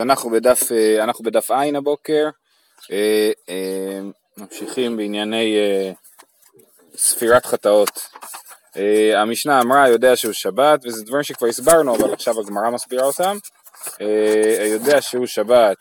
אנחנו 0.00 0.30
בדף, 0.30 0.72
אה, 0.72 1.04
אנחנו 1.04 1.24
בדף 1.24 1.50
עין 1.50 1.76
הבוקר, 1.76 2.28
אה, 2.92 3.30
אה, 3.48 4.00
ממשיכים 4.36 4.96
בענייני 4.96 5.56
ספירת 6.96 7.46
חטאות. 7.46 8.08
המשנה 9.14 9.60
אמרה 9.60 9.88
יודע 9.88 10.16
שהוא 10.16 10.32
שבת, 10.32 10.80
וזה 10.84 11.04
דברים 11.04 11.22
שכבר 11.22 11.48
הסברנו, 11.48 11.96
אבל 11.96 12.12
עכשיו 12.12 12.40
הגמרא 12.40 12.70
מסבירה 12.70 13.04
אותם. 13.04 13.36
יודע 14.70 15.02
שהוא 15.02 15.26
שבת 15.26 15.76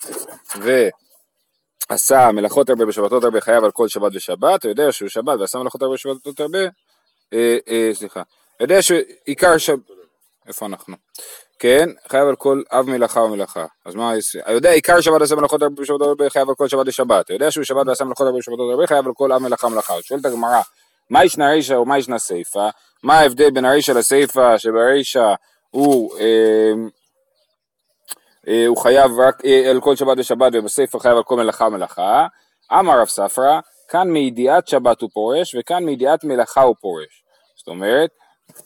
ועשה 1.90 2.32
מלאכות 2.32 2.70
הרבה 2.70 2.86
בשבתות 2.86 3.24
הרבה 3.24 3.42
חייב 3.42 3.64
על 3.64 3.72
כל 3.72 3.88
שבת 3.88 4.12
ושבת, 4.16 4.66
יודע 4.66 4.92
שהוא 4.92 5.10
שבת 5.10 5.40
ועשה 5.40 5.58
מלאכות 5.58 5.82
הרבה 5.82 5.94
בשבתות 5.94 6.40
הרבה, 6.40 6.60
סליחה, 7.94 8.22
יודע 8.60 8.82
שעיקר 8.82 9.58
שבת, 9.58 9.80
איפה 10.48 10.66
אנחנו? 10.66 10.96
כן, 11.60 11.90
חייב 12.08 12.28
על 12.28 12.36
כל 12.36 12.62
אב 12.72 12.90
מלאכה 12.90 13.20
ומלאכה. 13.20 13.66
אז 13.86 13.96
מה 13.96 14.16
יעשה? 14.16 14.40
יודע 14.52 14.72
עיקר 14.72 15.02
שבת 15.02 15.22
עשה 15.22 15.36
מלאכות 15.36 15.62
הרבה 15.62 15.82
בשבתות 15.82 16.08
הרבה, 16.08 16.30
חייב 16.30 16.50
על 16.50 16.56
כל 16.56 16.68
שבת 16.68 16.88
לשבת. 16.88 17.30
יודע 17.30 17.52
שהוא 17.52 17.64
שבת 17.64 17.88
ועשה 17.88 18.04
מלאכות 18.04 18.28
הרבה 18.28 18.40
בשבתות 18.40 18.72
הרבה, 18.72 18.88
חייב 18.88 19.08
על 19.08 19.14
כל 19.14 19.32
אב 19.32 19.42
מלאכה 19.42 19.68
ומלאכה. 19.68 19.94
שואלת 20.02 20.26
הגמרא, 20.26 20.62
מה 21.10 21.26
ישנה 21.26 21.52
רישא 21.52 21.74
ומה 21.74 21.98
ישנה 21.98 22.20
סיפא? 22.20 22.70
מה 23.04 23.20
ההבדל 23.20 23.52
בין 23.52 23.66
הרישא 23.66 23.92
לסיפא, 23.92 24.58
שברישא 24.58 25.34
הוא, 25.72 26.18
אה, 26.20 26.74
אה, 28.48 28.68
הוא 28.68 28.78
חייב 28.78 29.12
רק 29.20 29.46
אה, 29.46 29.70
על 29.70 29.82
כל 29.82 29.96
שבת 29.96 30.18
ושבת, 30.20 30.52
ובסיפא 30.54 31.00
חייב 31.00 31.18
על 31.18 31.24
כל 31.24 31.36
מלאכה 31.36 31.66
ומלאכה? 31.66 32.28
אמר 32.72 33.00
רב 33.00 33.08
ספרא, 33.08 33.60
כאן 33.88 34.12
מידיעת 34.12 34.68
שבת 34.68 35.02
הוא 35.02 35.10
פורש, 35.14 35.56
וכאן 35.60 35.86
מידיעת 35.86 36.24
מלאכה 36.24 36.62
הוא 36.62 36.76
פורש. 36.82 37.24
זאת 37.58 37.68
אומרת, 37.68 38.10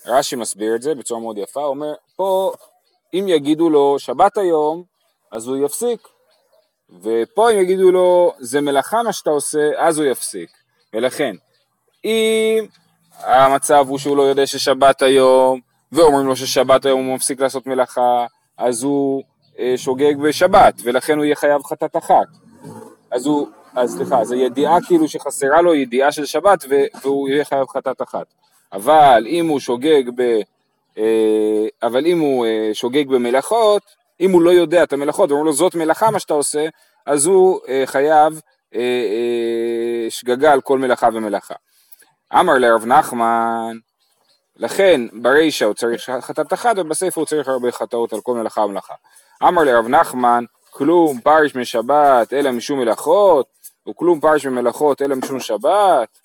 רש"י 0.06 0.36
מסביר 0.36 0.76
את 0.76 0.82
זה 0.82 0.96
בצורה 0.96 1.22
מאוד 1.22 1.38
יפה, 1.38 1.60
הוא 1.60 1.70
אומר, 1.70 1.94
פה 2.16 2.54
אם 3.14 3.26
יגידו 3.28 3.70
לו 3.70 4.00
שבת 4.00 4.38
היום, 4.38 4.84
אז 5.32 5.48
הוא 5.48 5.58
יפסיק. 5.66 6.08
ופה 7.02 7.52
אם 7.52 7.60
יגידו 7.60 7.92
לו 7.92 8.34
זה 8.40 8.62
מלאכה 8.62 9.04
מה 9.04 9.14
שאתה 9.14 9.30
עושה, 9.30 9.70
אז 9.78 10.00
הוא 10.00 10.06
יפסיק. 10.08 10.50
ולכן, 10.94 11.36
אם 12.06 12.66
המצב 13.20 13.86
הוא 13.90 13.98
שהוא 13.98 14.18
לא 14.18 14.22
יודע 14.22 14.48
ששבת 14.48 15.02
היום, 15.02 15.60
ואומרים 15.92 16.28
לו 16.28 16.36
ששבת 16.36 16.86
היום 16.86 17.06
הוא 17.06 17.16
מפסיק 17.16 17.40
לעשות 17.40 17.68
מלאכה, 17.68 18.26
אז 18.58 18.84
הוא 18.84 19.24
אה, 19.60 19.74
שוגג 19.78 20.18
בשבת, 20.18 20.74
ולכן 20.84 21.18
הוא 21.18 21.26
יהיה 21.26 21.36
חייב 21.36 21.64
חטאת 21.64 21.98
אחת. 21.98 22.28
אז 23.12 23.26
הוא, 23.26 23.48
אז 23.76 23.96
סליחה, 23.98 24.22
אז 24.22 24.32
הידיעה 24.32 24.78
כאילו 24.88 25.08
שחסרה 25.08 25.62
לו 25.62 25.76
ידיעה 25.76 26.12
של 26.12 26.26
שבת, 26.26 26.66
והוא 27.04 27.30
יהיה 27.30 27.46
חייב 27.46 27.68
חטאת 27.68 28.02
אחת. 28.02 28.26
אבל 28.74 29.26
אם 29.28 29.48
הוא 29.48 29.60
שוגג 29.60 30.04
ב... 30.16 30.40
אה, 30.98 31.68
אבל 31.84 32.06
אם 32.06 32.20
הוא 32.20 32.46
אה, 32.46 32.70
שוגג 32.74 33.08
במלאכות, 33.08 33.82
אם 34.20 34.32
הוא 34.32 34.42
לא 34.42 34.50
יודע 34.50 34.84
את 34.84 34.94
המלאכות, 34.94 35.32
ואומר 35.32 35.44
לו 35.44 35.54
זאת 35.54 35.76
מלאכה 35.76 36.12
מה 36.12 36.20
שאתה 36.20 36.34
עושה, 36.34 36.68
אז 37.06 37.26
הוא 37.26 37.60
אה, 37.68 37.84
חייב 37.86 38.42
שגגה 40.10 40.54
על 40.54 40.62
כל 40.62 40.80
מלאכה 40.80 41.10
ומלאכה. 41.14 41.54
אמר 42.34 42.54
לרב 42.58 42.86
נחמן, 42.86 43.78
לכן 44.58 45.02
ברישא 45.14 45.66
הוא 45.66 45.74
צריך 45.74 46.10
חטאת 46.22 46.54
אחת 46.54 46.76
ובספר 46.78 47.22
הוא 47.22 47.26
צריך 47.26 47.48
הרבה 47.48 47.72
חטאות 47.72 48.14
על 48.14 48.22
כל 48.22 48.34
מלאכה 48.34 48.62
ומלאכה. 48.62 48.94
אמר 49.44 49.64
לרב 49.64 49.88
נחמן, 49.88 50.44
כלום 50.70 51.20
פרש 51.22 51.56
משבת 51.56 52.34
אלא 52.34 52.52
משום 52.52 52.80
מלאכות, 52.80 53.46
וכלום 53.90 54.20
פרש 54.20 54.46
ממלאכות 54.46 55.02
אלא 55.02 55.16
משום 55.16 55.40
שבת, 55.40 56.20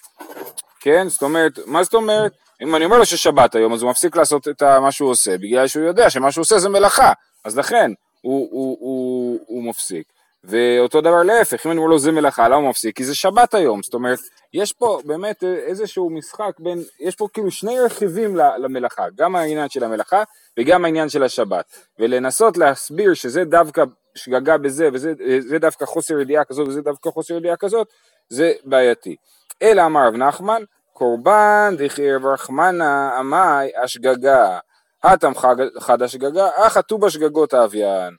כן? 0.81 1.09
זאת 1.09 1.23
אומרת, 1.23 1.59
מה 1.67 1.83
זאת 1.83 1.95
אומרת? 1.95 2.33
אם 2.63 2.77
אני 2.77 2.85
אומר 2.85 2.99
לו 2.99 3.07
ששבת 3.07 3.55
היום, 3.55 3.73
אז 3.73 3.83
הוא 3.83 3.91
מפסיק 3.91 4.17
לעשות 4.17 4.49
את 4.49 4.63
מה 4.63 4.93
שהוא 4.93 5.11
עושה, 5.11 5.39
בגלל 5.39 5.67
שהוא 5.67 5.85
יודע 5.85 6.11
שמה 6.11 6.33
שהוא 6.33 6.43
עושה 6.43 6.59
זה 6.59 6.69
מלאכה, 6.69 7.13
אז 7.45 7.59
לכן 7.59 7.91
הוא, 8.21 8.49
הוא, 8.51 8.77
הוא, 8.81 9.41
הוא 9.47 9.65
מפסיק. 9.65 10.07
ואותו 10.45 11.01
דבר 11.01 11.23
להפך, 11.23 11.67
אם 11.67 11.71
אני 11.71 11.79
אומר 11.79 11.91
לו 11.91 11.99
זה 11.99 12.13
מלאכה, 12.13 12.49
למה 12.49 12.57
הוא 12.57 12.71
מפסיק? 12.71 12.97
כי 12.97 13.05
זה 13.05 13.15
שבת 13.15 13.55
היום, 13.55 13.83
זאת 13.83 13.95
אומרת, 13.95 14.19
יש 14.55 14.73
פה 14.73 15.01
באמת 15.05 15.45
איזשהו 15.45 16.11
משחק 16.11 16.53
בין, 16.59 16.83
יש 17.01 17.17
פה 17.17 17.29
כאילו 17.33 17.51
שני 17.51 17.81
רכיבים 17.81 18.37
למלאכה, 18.37 19.05
גם 19.15 19.37
העניין 19.37 19.69
של 19.69 19.85
המלאכה 19.85 20.23
וגם 20.59 20.85
העניין 20.85 21.09
של 21.09 21.23
השבת, 21.23 21.65
ולנסות 21.99 22.57
להסביר 22.57 23.15
שזה 23.15 23.45
דווקא 23.45 23.85
שגגה 24.15 24.59
בזה 24.59 24.89
וזה 24.93 25.59
דווקא 25.61 25.85
חוסר 25.85 26.21
ידיעה 26.21 26.45
כזאת 26.45 26.69
וזה 26.69 26.83
דווקא 26.83 27.11
חוסר 27.11 27.35
ידיעה 27.35 27.57
כזאת, 27.57 27.89
זה 28.29 28.53
בעייתי. 28.65 29.17
אלא 29.63 29.87
אמר 29.87 30.07
רב 30.09 30.15
נחמן, 30.15 30.63
קורבן 30.95 31.75
דחייב 31.79 32.27
רחמנה 32.27 33.19
עמי 33.19 33.71
השגגה, 33.83 34.59
הטם 35.03 35.33
חד 35.81 36.03
השגגה, 36.03 36.49
אך 36.57 36.77
הטו 36.77 36.99
בשגגות 36.99 37.55
האביין. 37.55 38.15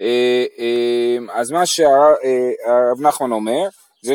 אה, 0.00 0.44
אה, 0.58 1.16
אז 1.40 1.50
מה 1.50 1.66
שהרב 1.66 3.00
נחמן 3.00 3.32
אומר 3.32 3.68
זה 4.02 4.14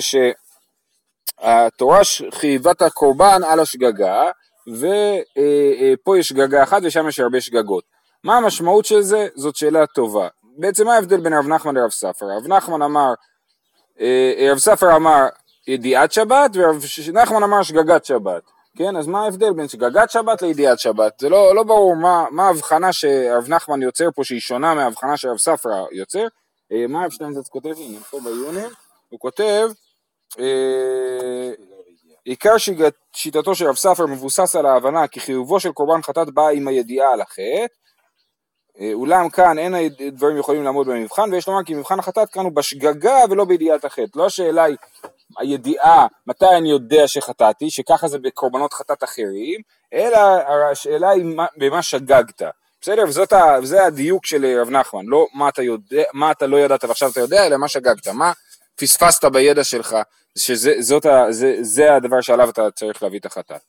שהתורה 1.41 1.99
חייבה 2.31 2.71
את 2.71 2.81
הקורבן 2.81 3.41
על 3.43 3.59
השגגה 3.59 4.31
ופה 4.67 6.17
יש 6.17 6.29
שגגה 6.29 6.63
אחת 6.63 6.81
ושם 6.83 7.07
יש 7.07 7.19
הרבה 7.19 7.41
שגגות. 7.41 7.83
מה 8.23 8.37
המשמעות 8.37 8.85
של 8.85 9.01
זה? 9.01 9.27
זאת 9.35 9.55
שאלה 9.55 9.85
טובה. 9.87 10.27
בעצם 10.57 10.85
מה 10.85 10.95
ההבדל 10.95 11.19
בין 11.19 11.33
רב 11.33 11.47
נחמן 11.47 11.75
לרב 11.75 11.89
ספר? 11.89 12.25
רב 12.25 12.47
נחמן 12.47 12.81
אמר, 12.81 13.13
אה, 13.99 14.47
רב 14.51 14.57
ספר 14.57 14.95
אמר 14.95 15.27
ידיעת 15.69 16.11
שבת, 16.11 16.51
ורב 16.53 16.83
נחמן 17.13 17.43
אמר 17.43 17.63
שגגת 17.63 18.05
שבת. 18.05 18.43
כן, 18.77 18.95
אז 18.97 19.07
מה 19.07 19.23
ההבדל 19.23 19.53
בין 19.53 19.67
שגגת 19.67 20.09
שבת 20.09 20.41
לידיעת 20.41 20.79
שבת? 20.79 21.19
זה 21.19 21.29
לא, 21.29 21.55
לא 21.55 21.63
ברור 21.63 21.95
מה, 21.95 22.25
מה 22.31 22.47
ההבחנה 22.47 22.93
שרב 22.93 23.45
נחמן 23.47 23.81
יוצר 23.81 24.11
פה 24.15 24.23
שהיא 24.23 24.39
שונה 24.39 24.73
מההבחנה 24.73 25.17
שרב 25.17 25.37
ספרא 25.37 25.85
יוצר. 25.91 26.27
אה, 26.71 26.87
מה 26.87 27.05
רב 27.05 27.11
שטיינזץ 27.11 27.47
כותב? 27.47 27.69
הנה, 27.77 27.99
פה 27.99 28.19
בעיונים, 28.19 28.69
הוא 29.09 29.19
כותב 29.19 29.69
אה, 30.39 31.51
עיקר 32.23 32.55
שיטתו 33.13 33.55
של 33.55 33.67
רב 33.67 33.75
ספר 33.75 34.05
מבוסס 34.05 34.55
על 34.55 34.65
ההבנה 34.65 35.07
כי 35.07 35.19
חיובו 35.19 35.59
של 35.59 35.71
קורבן 35.71 36.01
חטאת 36.01 36.29
בא 36.33 36.47
עם 36.47 36.67
הידיעה 36.67 37.13
על 37.13 37.21
החטא 37.21 37.65
אה, 38.79 38.93
אולם 38.93 39.29
כאן 39.29 39.59
אין 39.59 39.73
הדברים 39.99 40.37
יכולים 40.37 40.63
לעמוד 40.63 40.87
במבחן 40.87 41.33
ויש 41.33 41.47
לומר 41.47 41.63
כי 41.63 41.73
מבחן 41.73 41.99
החטאת 41.99 42.29
כאן 42.29 42.43
הוא 42.43 42.51
בשגגה 42.51 43.17
ולא 43.29 43.45
בידיעת 43.45 43.85
החטא 43.85 44.19
לא 44.19 44.25
השאלה 44.25 44.63
היא 44.63 44.77
הידיעה 45.37 46.07
מתי 46.27 46.45
אני 46.57 46.69
יודע 46.69 47.07
שחטאתי, 47.07 47.69
שככה 47.69 48.07
זה 48.07 48.19
בקורבנות 48.19 48.73
חטאת 48.73 49.03
אחרים, 49.03 49.61
אלא 49.93 50.17
השאלה 50.71 51.09
היא 51.09 51.25
במה 51.57 51.81
שגגת. 51.81 52.41
בסדר? 52.81 53.03
וזאת 53.07 53.33
ה, 53.33 53.57
וזה 53.61 53.85
הדיוק 53.85 54.25
של 54.25 54.59
רב 54.61 54.69
נחמן, 54.69 55.05
לא 55.05 55.27
מה 55.33 55.49
אתה, 55.49 55.63
יודע, 55.63 56.03
מה 56.13 56.31
אתה 56.31 56.47
לא 56.47 56.57
ידעת 56.57 56.83
ועכשיו 56.83 57.09
אתה 57.11 57.19
יודע, 57.19 57.45
אלא 57.45 57.57
מה 57.57 57.67
שגגת, 57.67 58.07
מה 58.07 58.31
פספסת 58.75 59.25
בידע 59.25 59.63
שלך, 59.63 59.95
שזה 60.35 61.95
הדבר 61.95 62.21
שעליו 62.21 62.49
אתה 62.49 62.71
צריך 62.71 63.03
להביא 63.03 63.19
את 63.19 63.25
החטאת. 63.25 63.61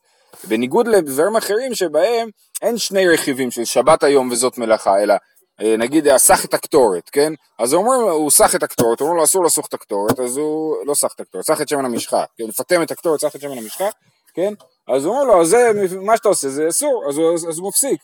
בניגוד 0.45 0.89
לדברים 0.89 1.37
אחרים 1.37 1.75
שבהם 1.75 2.29
אין 2.63 2.79
שני 2.79 3.09
רכיבים 3.09 3.51
של 3.51 3.65
שבת 3.65 4.03
היום 4.03 4.31
וזאת 4.31 4.59
מלאכה, 4.59 5.03
אלא 5.03 5.15
נגיד 5.61 6.09
אסח 6.09 6.45
את 6.45 6.55
הקטורת, 6.55 7.11
כן? 7.11 7.33
אז 7.59 7.75
אומרים 7.75 8.01
הוא 8.01 8.31
סח 8.31 8.55
את 8.55 8.63
הקטורת, 8.63 9.01
אומרים 9.01 9.17
לו 9.17 9.25
אסור 9.25 9.45
לסוך 9.45 9.67
את 9.67 9.75
הקטורת, 9.75 10.21
אז 10.21 10.37
הוא 10.37 10.77
לא 10.87 10.95
סח 10.95 11.13
את 11.15 11.21
הקטורת, 11.21 11.45
סח 11.45 11.61
את 11.61 11.69
שמן 11.69 11.85
המשחה, 11.85 12.25
כן? 12.39 12.45
לפטם 12.45 12.83
את 12.83 12.91
הקטורת, 12.91 13.21
סח 13.21 13.37
את 13.37 13.41
שמן 13.41 13.59
המשחה, 13.59 13.89
כן? 14.35 14.55
אז 14.89 15.05
הוא 15.05 15.15
אומר 15.15 15.25
לו, 15.25 15.45
זה, 15.45 15.71
מה 16.03 16.17
שאתה 16.17 16.29
עושה 16.29 16.49
זה 16.49 16.69
אסור, 16.69 17.05
אז 17.09 17.17
הוא, 17.17 17.35
אז 17.35 17.59
הוא 17.59 17.69
מפסיק. 17.69 18.01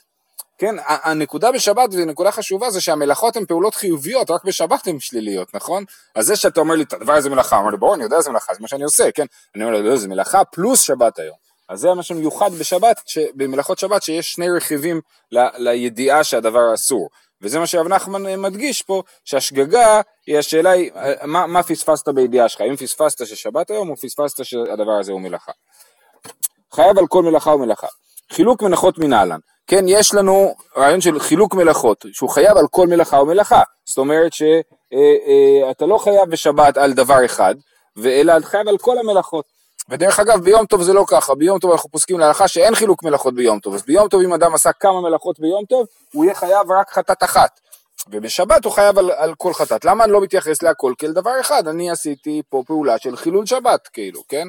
כן, 0.58 0.74
הנקודה 0.86 1.52
בשבת, 1.52 1.88
ונקודה 1.92 2.30
חשובה, 2.32 2.70
זה 2.70 2.80
שהמלאכות 2.80 3.36
הן 3.36 3.44
פעולות 3.46 3.74
חיוביות, 3.74 4.30
רק 4.30 4.44
בשבת 4.44 4.86
הן 4.86 5.00
שליליות, 5.00 5.54
נכון? 5.54 5.84
אז 6.14 6.26
זה 6.26 6.36
שאתה 6.36 6.60
אומר 6.60 6.74
לי, 6.74 6.82
את 6.82 6.92
הדבר 6.92 7.12
הזה 7.12 7.30
מלאכה, 7.30 7.56
אומר 7.56 7.70
לי, 7.70 7.76
בואו, 7.76 7.94
אני 7.94 8.04
יודע 8.04 8.16
איזה 8.16 8.30
מלאכה, 8.30 8.54
זה 8.54 8.60
מה 8.60 8.68
שאני 8.68 8.84
עושה, 8.84 9.10
כן? 9.14 9.26
אני 9.54 9.64
אומר 9.64 9.76
לו, 9.76 9.82
לא, 9.82 9.96
זה 9.96 10.08
מלאכה 10.08 10.44
פלוס 10.44 10.80
שבת 10.80 11.18
היום. 11.18 11.36
אז 11.68 11.80
זה 11.80 11.94
מה 11.94 12.02
שמיוחד 12.02 12.52
בשבת, 12.52 13.00
במלאכות 13.34 13.78
שבת, 13.78 14.02
שיש 14.02 14.32
שני 14.32 14.50
רכיבים 14.50 15.00
ל, 15.32 15.38
לידיעה 15.56 16.24
שהדבר 16.24 16.74
אסור. 16.74 17.08
וזה 17.42 17.58
מה 17.58 17.66
שרב 17.66 17.88
נחמן 17.88 18.40
מדגיש 18.40 18.82
פה, 18.82 19.02
שהשגגה 19.24 20.00
היא 20.26 20.38
השאלה 20.38 20.70
היא, 20.70 20.90
מה, 21.24 21.46
מה 21.46 21.62
פספסת 21.62 22.08
בידיעה 22.08 22.48
שלך, 22.48 22.60
אם 22.60 22.76
פספסת 22.76 23.26
ששבת 23.26 23.70
היום 23.70 23.90
או 23.90 23.96
פספסת 23.96 24.44
שהדבר 24.44 24.98
הזה 25.00 25.12
הוא 25.12 25.20
מלאכה. 25.20 25.52
חייב 26.72 26.98
על 26.98 27.06
כל 27.06 27.22
מלאכה 27.22 27.50
ומלאכה. 27.50 27.86
חילוק 28.32 28.62
מלאכות 28.62 28.98
מנהלן. 28.98 29.38
כן, 29.66 29.84
יש 29.88 30.14
לנו 30.14 30.54
רעיון 30.76 31.00
של 31.00 31.20
חילוק 31.20 31.54
מלאכות, 31.54 32.04
שהוא 32.12 32.30
חייב 32.30 32.56
על 32.56 32.66
כל 32.70 32.86
מלאכה 32.86 33.20
ומלאכה. 33.20 33.62
זאת 33.84 33.98
אומרת 33.98 34.32
שאתה 34.32 34.54
אה, 34.94 35.82
אה, 35.82 35.86
לא 35.86 35.98
חייב 35.98 36.30
בשבת 36.30 36.76
על 36.76 36.92
דבר 36.92 37.24
אחד, 37.24 37.54
אלא 38.04 38.40
חייב 38.40 38.68
על 38.68 38.78
כל 38.78 38.98
המלאכות. 38.98 39.55
ודרך 39.88 40.20
אגב 40.20 40.40
ביום 40.44 40.66
טוב 40.66 40.82
זה 40.82 40.92
לא 40.92 41.04
ככה, 41.08 41.34
ביום 41.34 41.58
טוב 41.58 41.72
אנחנו 41.72 41.90
פוסקים 41.90 42.18
להלכה 42.18 42.48
שאין 42.48 42.74
חילוק 42.74 43.02
מלאכות 43.02 43.34
ביום 43.34 43.60
טוב, 43.60 43.74
אז 43.74 43.82
ביום 43.82 44.08
טוב 44.08 44.22
אם 44.22 44.32
אדם 44.32 44.54
עשה 44.54 44.72
כמה 44.72 45.00
מלאכות 45.00 45.40
ביום 45.40 45.64
טוב, 45.64 45.86
הוא 46.12 46.24
יהיה 46.24 46.34
חייב 46.34 46.70
רק 46.70 46.90
חטאת 46.90 47.22
אחת, 47.22 47.60
ובשבת 48.10 48.64
הוא 48.64 48.72
חייב 48.72 48.98
על, 48.98 49.10
על 49.10 49.34
כל 49.34 49.52
חטאת, 49.52 49.84
למה 49.84 50.04
אני 50.04 50.12
לא 50.12 50.20
מתייחס 50.20 50.62
להכל 50.62 50.92
כאל 50.98 51.12
דבר 51.12 51.40
אחד, 51.40 51.68
אני 51.68 51.90
עשיתי 51.90 52.42
פה 52.48 52.62
פעולה 52.66 52.98
של 52.98 53.16
חילול 53.16 53.46
שבת 53.46 53.88
כאילו, 53.92 54.22
כן? 54.28 54.48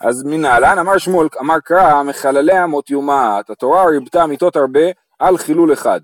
אז 0.00 0.22
מנהלן 0.24 0.78
אמר 0.78 0.98
שמואל, 0.98 1.28
אמר 1.40 1.60
קרא, 1.64 2.02
מחללי 2.02 2.64
אמות 2.64 2.90
יומעת, 2.90 3.50
התורה 3.50 3.84
ריבתה 3.84 4.26
מיתות 4.26 4.56
הרבה 4.56 4.80
על 5.18 5.38
חילול 5.38 5.72
אחד. 5.72 6.00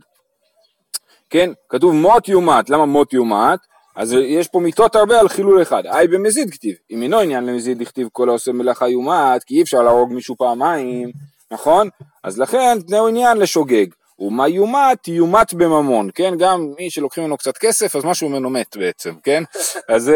כן? 1.31 1.51
כתוב 1.69 1.95
מות 1.95 2.29
יומת, 2.29 2.71
למה 2.71 2.87
מות 2.87 3.13
יומת? 3.13 3.59
אז 3.97 4.13
יש 4.13 4.49
פה 4.49 4.61
מיתות 4.61 4.97
הרבה 4.97 5.21
על 5.21 5.29
חילול 5.29 5.63
אחד, 5.63 5.83
היי 5.87 6.09
במזיד 6.09 6.51
כתיב, 6.51 6.75
אם 6.91 7.03
אינו 7.03 7.21
עניין 7.21 7.47
למזיד 7.47 7.81
לכתיב 7.81 8.09
כל 8.13 8.29
העושה 8.29 8.53
מלאכה 8.53 8.89
יומת, 8.89 9.45
כי 9.45 9.55
אי 9.55 9.63
אפשר 9.63 9.83
להרוג 9.83 10.13
מישהו 10.13 10.37
פעמיים, 10.37 11.11
נכון? 11.51 11.89
אז 12.25 12.39
לכן 12.39 12.79
תנאו 12.87 13.09
עניין 13.09 13.37
לשוגג, 13.37 13.87
ומה 14.19 14.49
יומת? 14.49 15.09
יומת 15.09 15.55
בממון, 15.55 16.11
כן? 16.15 16.35
גם 16.39 16.73
מי 16.79 16.91
שלוקחים 16.91 17.25
ממנו 17.25 17.37
קצת 17.37 17.59
כסף, 17.59 17.97
אז 17.97 18.05
משהו 18.05 18.29
ממנו 18.29 18.51
מת 18.51 18.77
בעצם, 18.77 19.15
כן? 19.23 19.43
אז, 19.89 20.13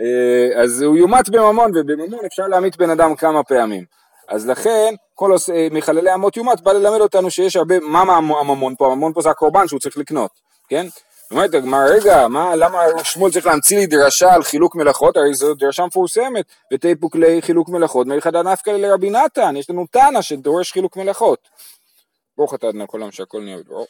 אה, 0.00 0.62
אז 0.62 0.82
הוא 0.82 0.96
יומת 0.96 1.28
בממון, 1.28 1.70
ובממון 1.74 2.24
אפשר 2.26 2.46
להמית 2.46 2.76
בן 2.76 2.90
אדם 2.90 3.16
כמה 3.16 3.42
פעמים. 3.42 3.84
אז 4.28 4.48
לכן, 4.48 4.94
כל 5.14 5.32
עושה, 5.32 5.68
מחללי 5.70 6.14
אמות 6.14 6.36
יומת 6.36 6.60
בא 6.60 6.72
ללמד 6.72 7.00
אותנו 7.00 7.30
שיש 7.30 7.56
הרבה, 7.56 7.80
מה 7.80 8.00
הממון 8.40 8.74
פה? 8.78 8.92
הממון 8.92 9.12
פה 9.12 9.20
זה 9.20 9.30
הקורבן 9.30 9.68
שהוא 9.68 9.80
צריך 9.80 9.98
לקנות, 9.98 10.30
כן? 10.68 10.86
אומרת 11.30 11.54
הגמרא, 11.54 11.84
רגע, 11.84 12.28
מה, 12.28 12.56
למה 12.56 12.78
שמואל 13.02 13.32
צריך 13.32 13.46
להמציא 13.46 13.78
לי 13.78 13.86
דרשה 13.86 14.34
על 14.34 14.42
חילוק 14.42 14.76
מלאכות? 14.76 15.16
הרי 15.16 15.34
זו 15.34 15.54
דרשה 15.54 15.86
מפורסמת, 15.86 16.44
ותיפוק 16.72 17.16
לחילוק 17.16 17.68
מלאכות, 17.68 18.06
מיחד 18.06 18.36
נפקא 18.36 18.70
לרבי 18.70 19.10
נתן, 19.10 19.56
יש 19.56 19.70
לנו 19.70 19.86
תנא 19.90 20.22
שדורש 20.22 20.72
חילוק 20.72 20.96
מלאכות. 20.96 21.48
ברוך 22.38 22.54
אתה 22.54 22.68
אדוני 22.68 22.84
כל 22.86 23.10
שהכל 23.10 23.40
נהיה 23.40 23.56
בדברו. 23.56 23.86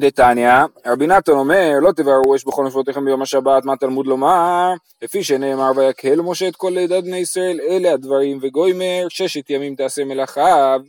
דתניא, 0.00 0.52
רבי 0.86 1.06
נתן 1.06 1.32
אומר, 1.32 1.70
לא 1.80 1.92
תבערו 1.92 2.36
אש 2.36 2.44
בכל 2.44 2.64
נפלותיכם 2.66 3.04
ביום 3.04 3.22
השבת, 3.22 3.64
מה 3.64 3.76
תלמוד 3.76 4.06
לומר? 4.06 4.72
לפי 5.02 5.24
שנאמר, 5.24 5.70
ויקהל 5.76 6.20
משה 6.20 6.48
את 6.48 6.56
כל 6.56 6.70
לידת 6.74 7.04
בני 7.04 7.16
ישראל, 7.16 7.60
אלה 7.60 7.92
הדברים, 7.92 8.38
וגוימר, 8.42 9.06
ששת 9.08 9.50
ימים 9.50 9.74
תעשה 9.74 10.04
מלאכיו. 10.04 10.80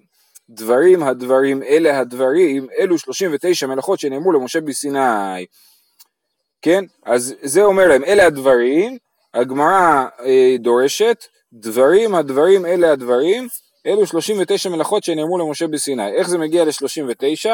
דברים 0.49 1.03
הדברים, 1.03 1.63
אלה 1.63 1.99
הדברים, 1.99 2.67
אלו 2.79 2.97
39 2.97 3.67
מלאכות 3.67 3.99
שנאמרו 3.99 4.31
למשה 4.31 4.61
בסיני. 4.61 5.45
כן? 6.61 6.83
אז 7.05 7.35
זה 7.41 7.63
אומר 7.63 7.87
להם, 7.87 8.03
אלה 8.03 8.25
הדברים, 8.25 8.97
הגמרא 9.33 10.05
אה, 10.25 10.55
דורשת, 10.59 11.25
דברים 11.53 12.15
הדברים, 12.15 12.65
אלה 12.65 12.91
הדברים, 12.91 13.47
אלו 13.85 14.07
39 14.07 14.69
מלאכות 14.69 15.03
שנאמרו 15.03 15.37
למשה 15.37 15.67
בסיני. 15.67 16.11
איך 16.11 16.29
זה 16.29 16.37
מגיע 16.37 16.65
ל-39? 16.65 17.49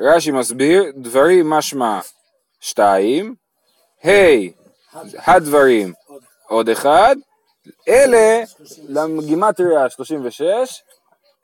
רש"י 0.00 0.30
מסביר, 0.30 0.84
דברים 0.96 1.50
משמע 1.50 2.00
שתיים, 2.60 3.34
ה' 4.04 4.10
הדברים 5.16 5.92
עוד 6.48 6.68
אחד, 6.68 7.16
אלה 7.88 8.42
לגימטריה 8.88 9.90
36, 9.90 10.82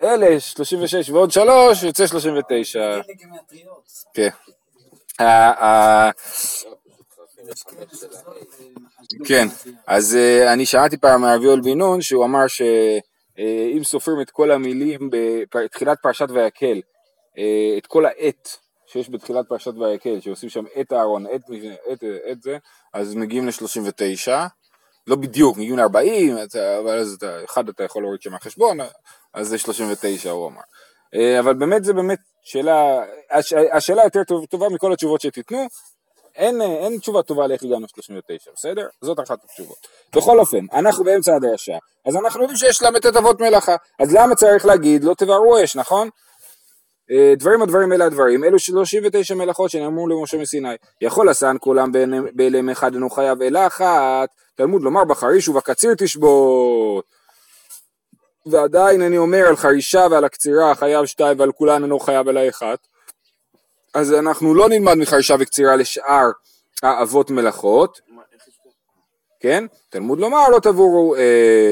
אלה 0.05 0.41
36 0.41 1.11
ועוד 1.11 1.31
3 1.31 1.83
יוצא 1.83 2.07
39. 2.07 3.01
כן. 4.15 4.29
כן, 9.25 9.47
אז 9.87 10.17
אה, 10.17 10.53
אני 10.53 10.67
שמעתי 10.67 10.97
פעם 10.97 11.21
מאביול 11.21 11.61
בן 11.61 11.79
נון 11.79 12.03
שהוא 12.03 12.25
אמר 12.25 12.47
שאם 12.47 13.79
אה, 13.79 13.85
סופרים 13.85 14.21
את 14.21 14.31
כל 14.31 14.51
המילים 14.51 15.11
בתחילת 15.55 15.99
פרשת 16.03 16.27
ויקל, 16.31 16.81
אה, 17.39 17.79
את 17.79 17.87
כל 17.87 18.07
העת 18.07 18.57
שיש 18.87 19.11
בתחילת 19.11 19.49
פרשת 19.49 19.73
ויקל, 19.79 20.21
שעושים 20.21 20.49
שם 20.49 20.65
את 20.81 20.93
אהרון, 20.93 21.27
את, 21.27 21.41
את, 21.93 22.05
את 22.31 22.43
זה, 22.43 22.59
אז 22.95 23.15
מגיעים 23.15 23.47
ל-39, 23.47 24.29
לא 25.07 25.17
בדיוק, 25.17 25.57
מגיעים 25.57 25.79
ל-40, 25.79 26.59
אבל 26.81 26.99
אז 26.99 27.15
אתה, 27.19 27.45
אחד 27.45 27.69
אתה 27.69 27.85
יכול 27.85 28.03
להוריד 28.03 28.23
שם 28.23 28.33
מהחשבון, 28.33 28.79
אז 29.35 29.49
זה 29.49 29.59
39 29.59 30.31
הוא 30.31 30.49
אמר. 30.49 30.61
אה, 31.15 31.41
אבל 31.41 31.55
באמת 31.55 31.85
זה 31.85 31.93
באמת 31.93 32.19
שאלה, 32.43 33.03
הש, 33.31 33.53
השאלה 33.53 34.05
יותר 34.05 34.25
טוב, 34.25 34.47
טובה 34.47 34.69
מכל 34.69 34.93
התשובות 34.93 35.21
שתיתנו, 35.21 35.67
אין, 36.37 36.63
אין 36.63 36.99
תשובה 36.99 37.23
טובה 37.23 37.47
לאיך 37.47 37.63
הגענו 37.63 37.89
39, 37.89 38.51
בסדר? 38.55 38.87
זאת 39.01 39.21
אחת 39.21 39.45
התשובות. 39.45 39.87
בכל 40.17 40.39
אופן, 40.39 40.67
אנחנו 40.73 41.05
באמצע 41.05 41.37
הדרשה, 41.37 41.77
אז 42.07 42.17
אנחנו 42.17 42.41
יודעים 42.41 42.57
שיש 42.57 42.83
ל"ט 42.83 43.07
אבות 43.07 43.41
מלאכה, 43.41 43.77
אז 44.01 44.15
למה 44.15 44.35
צריך 44.35 44.67
להגיד 44.67 45.05
לא 45.05 45.15
תבערו 45.15 45.65
אש, 45.65 45.77
נכון? 45.77 46.09
אה, 47.11 47.35
דברים 47.37 47.63
הדברים 47.63 47.93
אלה 47.93 48.05
הדברים, 48.05 48.45
אלו 48.45 48.59
39 48.59 49.35
מלאכות 49.35 49.71
שנאמרו 49.71 50.09
למשה 50.09 50.39
מסיני. 50.39 50.75
יכול 51.01 51.29
עשן 51.29 51.57
כולם 51.61 51.93
באלם 52.35 52.71
אחד 52.71 52.95
אינו 52.95 53.11
חייב 53.11 53.43
אלא 53.43 53.67
אחת, 53.67 54.29
תלמוד 54.55 54.83
לומר 54.83 55.05
בחריש 55.05 55.49
ובקציר 55.49 55.95
תשבות. 55.99 57.05
ועדיין 58.47 59.03
אני 59.03 59.19
אומר 59.19 59.47
על 59.49 59.57
חרישה 59.57 60.07
ועל 60.11 60.25
הקצירה 60.25 60.75
חייב 60.75 61.07
שתיים 61.07 61.41
ועל 61.41 61.53
כולן 61.53 61.83
אינו 61.83 62.01
חייב 62.01 62.29
אלא 62.29 62.49
אחת. 62.49 62.79
אז 63.95 64.13
אנחנו 64.13 64.55
לא 64.55 64.69
נלמד 64.69 64.95
מחרישה 64.95 65.35
וקצירה 65.39 65.77
לשאר 65.77 66.31
האבות 66.83 67.31
מלאכות, 67.31 68.01
כן? 69.43 69.65
תלמוד 69.89 70.21
לומר 70.21 70.49
לא 70.49 70.59
תבורו 70.59 71.15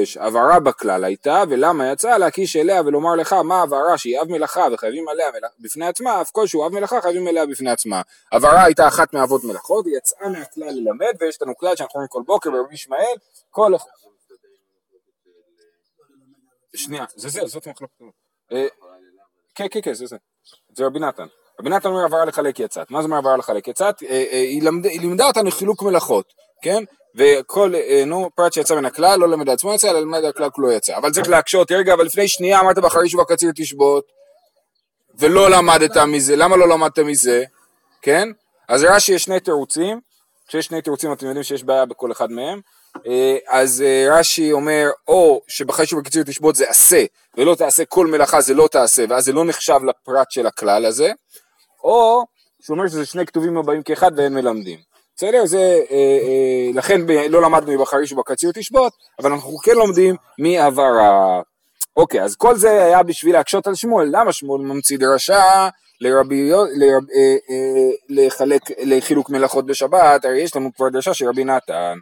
אש, 0.03 0.17
הבהרה 0.17 0.59
בכלל 0.59 1.03
הייתה, 1.03 1.43
ולמה 1.49 1.91
יצא 1.91 2.17
להקיש 2.17 2.55
אליה 2.55 2.81
ולומר 2.85 3.15
לך 3.15 3.33
מה 3.33 3.61
הבהרה 3.61 3.97
שהיא 3.97 4.21
אב 4.21 4.27
מלאכה 4.27 4.67
וחייבים 4.73 5.07
עליה 5.07 5.27
בפני 5.59 5.87
עצמה, 5.87 6.21
אף 6.21 6.31
כל 6.31 6.47
שהוא 6.47 6.65
אב 6.65 6.73
מלאכה 6.73 7.01
חייבים 7.01 7.27
עליה 7.27 7.45
בפני 7.45 7.71
עצמה. 7.71 8.01
הבהרה 8.31 8.63
הייתה 8.63 8.87
אחת 8.87 9.13
מאבות 9.13 9.43
מלאכות, 9.43 9.85
היא 9.85 9.97
יצאה 9.97 10.29
מהכלל 10.29 10.69
ללמד, 10.69 11.13
ויש 11.19 11.41
לנו 11.41 11.57
כלל 11.57 11.75
שאנחנו 11.75 11.97
אומרים 11.97 12.07
כל 12.07 12.21
בוקר 12.25 12.51
ברבי 12.51 12.73
ישמעאל, 12.73 13.15
כל... 13.49 13.73
שנייה, 16.75 17.05
זה 17.15 17.29
זה, 17.29 17.41
זאת 17.45 17.67
מחלוקת. 17.67 17.93
אה, 18.51 18.67
כן, 19.55 19.65
כן, 19.71 19.79
כן, 19.81 19.93
זה 19.93 20.05
זה. 20.05 20.17
זה 20.75 20.85
רבי 20.85 20.99
נתן. 20.99 21.25
רבי 21.59 21.69
נתן 21.69 21.89
אומר 21.89 22.03
עברה 22.03 22.25
לחלק 22.25 22.59
יצאת. 22.59 22.91
מה 22.91 23.01
זה 23.01 23.05
אומר 23.05 23.17
עברה 23.17 23.37
לחלק 23.37 23.67
יצאת? 23.67 24.03
אה, 24.03 24.25
אה, 24.31 24.39
היא 24.83 25.01
לימדה 25.01 25.27
אותנו 25.27 25.51
חילוק 25.51 25.83
מלאכות, 25.83 26.33
כן? 26.61 26.83
וכל, 27.15 27.75
אה, 27.75 28.03
נו, 28.05 28.29
פרט 28.35 28.53
שיצא 28.53 28.75
מן 28.75 28.85
הכלל, 28.85 29.19
לא 29.19 29.29
למד 29.29 29.49
עצמו 29.49 29.73
יצא, 29.73 29.89
אלא 29.89 29.99
למד 29.99 30.23
הכלל 30.23 30.49
כולו 30.49 30.71
יצא. 30.71 30.97
אבל 30.97 31.11
צריך 31.11 31.29
להקשות, 31.29 31.71
רגע, 31.71 31.93
אבל 31.93 32.05
לפני 32.05 32.27
שנייה 32.27 32.59
אמרת 32.59 32.77
בחריש 32.77 33.15
ובקציר 33.15 33.51
תשבות, 33.55 34.05
ולא 35.19 35.49
למדת 35.49 35.97
מזה, 35.97 36.35
למה 36.35 36.55
לא 36.57 36.69
למדת 36.69 36.99
מזה, 36.99 37.43
כן? 38.01 38.29
אז 38.67 38.83
רש"י 38.83 39.13
יש 39.13 39.23
שני 39.23 39.39
תירוצים, 39.39 39.99
כשיש 40.47 40.65
שני 40.65 40.81
תירוצים 40.81 41.13
אתם 41.13 41.25
יודעים 41.25 41.43
שיש 41.43 41.63
בעיה 41.63 41.85
בכל 41.85 42.11
אחד 42.11 42.31
מהם, 42.31 42.61
אה, 43.07 43.37
אז 43.47 43.81
אה, 43.81 44.07
רש"י 44.09 44.51
אומר, 44.51 44.89
או 45.07 45.41
שבחריש 45.47 45.93
ובקציר 45.93 46.23
תשבות 46.23 46.55
זה 46.55 46.69
עשה, 46.69 47.05
ולא 47.37 47.55
תעשה 47.55 47.85
כל 47.85 48.07
מלאכה 48.07 48.41
זה 48.41 48.53
לא 48.53 48.67
תעשה, 48.71 49.05
ואז 49.09 49.25
זה 49.25 49.33
לא 49.33 49.45
נחשב 49.45 49.79
לפרט 49.87 50.31
של 50.31 50.47
הכלל 50.47 50.85
הזה, 50.85 51.11
או 51.83 52.23
שהוא 52.61 52.77
אומר 52.77 52.87
שזה 52.87 53.05
שני 53.05 53.25
כתובים 53.25 53.57
הבאים 53.57 53.83
כאחד 53.83 54.11
ואין 54.17 54.33
מלמדים. 54.33 54.79
בסדר? 55.21 55.45
זה, 55.45 55.79
אה, 55.91 55.95
אה, 55.97 56.69
לכן 56.73 57.07
ב, 57.07 57.11
לא 57.11 57.41
למדנו 57.41 57.73
מבחריש 57.73 58.11
ובקציר 58.11 58.51
תשבות, 58.51 58.93
אבל 59.19 59.31
אנחנו 59.31 59.57
כן 59.57 59.71
לומדים 59.75 60.15
מעברה. 60.39 61.41
אוקיי, 61.97 62.23
אז 62.23 62.35
כל 62.35 62.55
זה 62.55 62.83
היה 62.85 63.03
בשביל 63.03 63.33
להקשות 63.33 63.67
על 63.67 63.75
שמואל, 63.75 64.07
למה 64.11 64.31
שמואל 64.31 64.61
ממציא 64.61 64.97
דרשה 64.97 65.69
לרבי, 66.01 66.49
לרב, 66.51 67.03
אה, 67.15 67.35
אה, 67.49 67.91
לחלק, 68.09 68.61
לחילוק 68.79 69.29
מלאכות 69.29 69.65
בשבת, 69.65 70.25
הרי 70.25 70.41
יש 70.41 70.55
לנו 70.55 70.69
כבר 70.75 70.89
דרשה 70.89 71.13
של 71.13 71.27
רבי 71.27 71.43
נתן. 71.43 71.97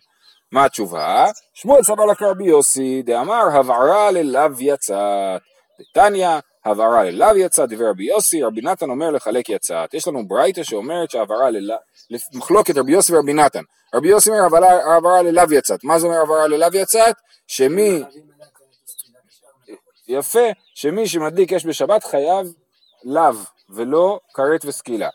מה 0.51 0.65
התשובה? 0.65 1.25
שמואל 1.53 1.83
סבר 1.83 2.05
לה 2.05 2.15
כרבי 2.15 2.45
יוסי, 2.45 3.01
דאמר 3.05 3.43
הבערה 3.53 4.11
ללאו 4.11 4.51
יצאת. 4.59 5.41
דתניא, 5.81 6.39
הבהרה 6.65 7.03
ללאו 7.03 7.37
יצא, 7.37 7.65
דברי 7.65 7.89
רבי 7.89 8.03
יוסי, 8.03 8.43
רבי 8.43 8.61
נתן 8.61 8.89
אומר 8.89 9.09
לחלק 9.09 9.49
יצאת. 9.49 9.93
יש 9.93 10.07
לנו 10.07 10.27
ברייתא 10.27 10.63
שאומרת 10.63 11.11
שהבהרה 11.11 11.49
ללאו, 11.49 11.77
מחלוקת 12.33 12.77
רבי 12.77 12.91
יוסי 12.91 13.15
ורבי 13.15 13.33
נתן. 13.33 13.63
רבי 13.95 14.07
יוסי 14.07 14.29
אומר 14.29 14.43
הבהרה 14.97 15.21
ללאו 15.21 15.53
יצאת. 15.53 15.83
מה 15.83 15.99
זה 15.99 16.07
אומר 16.07 16.21
הבהרה 16.21 16.47
ללאו 16.47 16.69
יצאת? 16.73 17.15
שמי... 17.47 18.03
יפה, 20.07 20.47
שמי 20.75 21.07
שמדליק 21.07 21.53
אש 21.53 21.65
בשבת 21.65 22.03
חייב 22.03 22.53
לאו 23.03 23.33
ולא 23.69 24.19
כרת 24.33 24.65
וסקילה. 24.65 25.09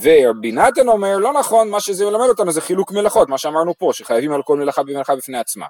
ורבי 0.00 0.52
נתן 0.52 0.88
אומר, 0.88 1.18
לא 1.18 1.32
נכון, 1.32 1.70
מה 1.70 1.80
שזה 1.80 2.04
מלמד 2.04 2.28
אותנו 2.28 2.52
זה 2.52 2.60
חילוק 2.60 2.92
מלאכות, 2.92 3.28
מה 3.28 3.38
שאמרנו 3.38 3.74
פה, 3.78 3.90
שחייבים 3.92 4.32
על 4.32 4.42
כל 4.42 4.56
מלאכה 4.56 4.82
במלאכה 4.82 5.16
בפני 5.16 5.38
עצמה. 5.38 5.66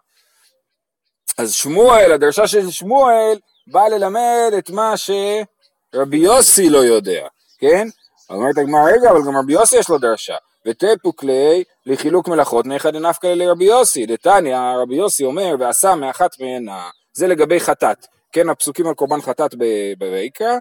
אז 1.39 1.53
שמואל, 1.55 2.13
הדרשה 2.13 2.47
של 2.47 2.71
שמואל, 2.71 3.39
בא 3.67 3.89
ללמד 3.89 4.53
את 4.59 4.71
מה 4.71 4.95
שרבי 4.97 6.17
יוסי 6.17 6.71
לא 6.71 6.79
יודע, 6.79 7.27
כן? 7.59 7.89
אומרת 8.31 8.59
הגמרא, 8.59 8.83
רגע, 8.83 9.11
אבל 9.11 9.21
גם 9.27 9.37
רבי 9.37 9.53
יוסי 9.53 9.77
יש 9.77 9.89
לו 9.89 9.99
דרשה. 9.99 10.37
ותפוק 10.67 11.25
לי 11.25 11.65
לחילוק 11.87 12.29
מלאכות 12.29 12.67
מאחד 12.67 12.93
דנפקא 12.93 13.27
לרבי 13.27 13.65
יוסי. 13.65 14.07
דתניא, 14.07 14.59
רבי 14.83 14.97
יוסי 14.97 15.25
אומר, 15.25 15.55
ועשה 15.59 15.95
מאחת 15.95 16.41
מהנה. 16.41 16.91
זה 17.13 17.27
לגבי 17.27 17.61
חטאת. 17.61 18.07
כן, 18.33 18.49
הפסוקים 18.49 18.87
על 18.87 18.95
קורבן 18.95 19.21
חטאת 19.21 19.55
בויקרא. 19.99 20.57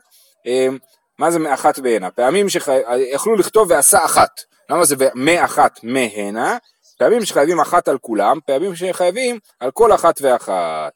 אמ, 0.46 0.78
מה 1.20 1.32
זה 1.32 1.40
מאחת 1.40 1.80
בהנה? 1.80 2.12
פעמים 2.12 2.50
שיכלו 2.50 3.36
לכתוב 3.36 3.72
ועשה 3.72 4.06
אחת. 4.06 4.42
למה 4.70 4.86
זה 4.86 4.96
מאחת 5.16 5.80
מהנה? 5.84 6.58
פעמים 6.98 7.26
שחייבים 7.26 7.60
אחת 7.60 7.88
על 7.88 7.98
כולם, 7.98 8.40
פעמים 8.46 8.76
שחייבים 8.76 9.40
על 9.60 9.72
כל 9.72 9.94
אחת 9.94 10.20
ואחת. 10.22 10.94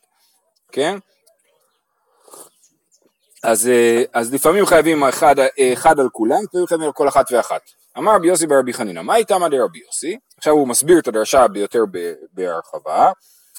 כן? 0.72 0.98
אז, 3.48 3.68
אה, 3.68 4.04
אז 4.14 4.34
לפעמים 4.34 4.66
חייבים 4.66 5.04
אחד, 5.04 5.36
אחד 5.74 6.00
על 6.00 6.10
כולם, 6.12 6.44
לפעמים 6.44 6.68
חייבים 6.68 6.88
על 6.88 6.94
כל 6.94 7.08
אחת 7.08 7.32
ואחת. 7.32 7.62
אמר 7.98 8.16
רבי 8.16 8.28
יוסי 8.28 8.48
ברבי 8.48 8.74
חנינא, 8.74 9.02
מה 9.02 9.16
איתמא 9.16 9.48
דרבי 9.48 9.80
יוסי? 9.80 10.18
עכשיו 10.38 10.54
הוא 10.54 10.68
מסביר 10.68 11.00
את 11.00 11.08
הדרשה 11.08 11.48
ביותר 11.48 11.84
בהרחבה. 12.34 13.12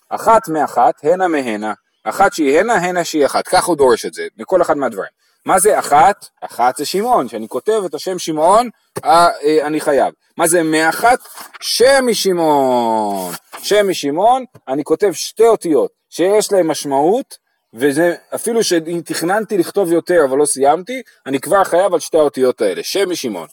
אחת 0.09 0.49
מאחת, 0.49 0.95
הנה 1.03 1.29
מהנה. 1.29 1.73
אחת 2.05 2.33
שהיא 2.33 2.59
הנה, 2.59 2.75
הנה 2.75 3.05
שהיא 3.05 3.27
אחת. 3.27 3.49
כך 3.49 3.65
הוא 3.65 3.77
דורש 3.77 4.07
את 4.07 4.15
זה, 4.15 4.27
מכל 4.39 4.63
אחד 4.63 4.77
מהדברים. 4.77 5.11
מה 5.47 5.59
זה 5.59 5.79
אחת? 5.79 6.27
אחת 6.41 6.77
זה 6.77 6.85
שמעון, 6.85 7.29
שאני 7.29 7.49
כותב 7.49 7.83
את 7.87 7.95
השם 7.95 8.19
שמעון, 8.19 8.71
אה, 9.05 9.29
אני 9.67 9.81
חייב. 9.81 10.15
מה 10.37 10.49
זה 10.49 10.63
מאחת? 10.63 11.19
שם 11.61 12.05
משמעון. 12.07 13.35
שם 13.59 13.91
משמעון, 13.91 14.45
אני 14.69 14.85
כותב 14.85 15.13
שתי 15.13 15.47
אותיות 15.47 15.91
שיש 16.11 16.53
להן 16.53 16.67
משמעות, 16.67 17.48
וזה 17.75 18.15
אפילו 18.35 18.65
שאם 18.65 19.01
תכננתי 19.05 19.59
לכתוב 19.59 19.93
יותר 19.93 20.25
אבל 20.25 20.39
לא 20.39 20.47
סיימתי, 20.47 21.03
אני 21.27 21.41
כבר 21.41 21.65
חייב 21.65 21.95
על 21.95 22.01
שתי 22.01 22.19
האותיות 22.19 22.61
האלה, 22.61 22.83
שם 22.83 23.11
משמעון. 23.11 23.49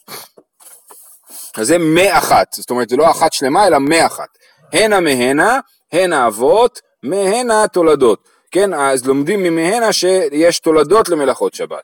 אז 1.58 1.68
זה 1.68 1.78
מאחת, 1.78 2.54
זאת 2.54 2.70
אומרת 2.70 2.90
זה 2.90 2.96
לא 2.98 3.12
אחת 3.12 3.34
שלמה 3.34 3.68
אלא 3.68 3.80
מאחת. 3.80 4.30
הנה 4.74 5.00
מהנה, 5.00 5.60
הנה 5.92 6.28
אבות, 6.28 6.82
מהנה 7.04 7.68
תולדות. 7.68 8.28
כן, 8.52 8.74
אז 8.74 9.06
לומדים 9.06 9.44
ממהנה 9.44 9.94
שיש 9.94 10.60
תולדות 10.60 11.10
למלאכות 11.10 11.54
שבת. 11.54 11.84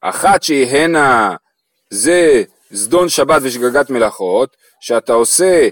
אחת 0.00 0.42
שהיא 0.42 0.66
הנה 0.66 1.36
זה 1.90 2.42
זדון 2.70 3.08
שבת 3.08 3.40
ושגגת 3.42 3.90
מלאכות, 3.90 4.56
שאתה 4.80 5.12
עושה 5.12 5.68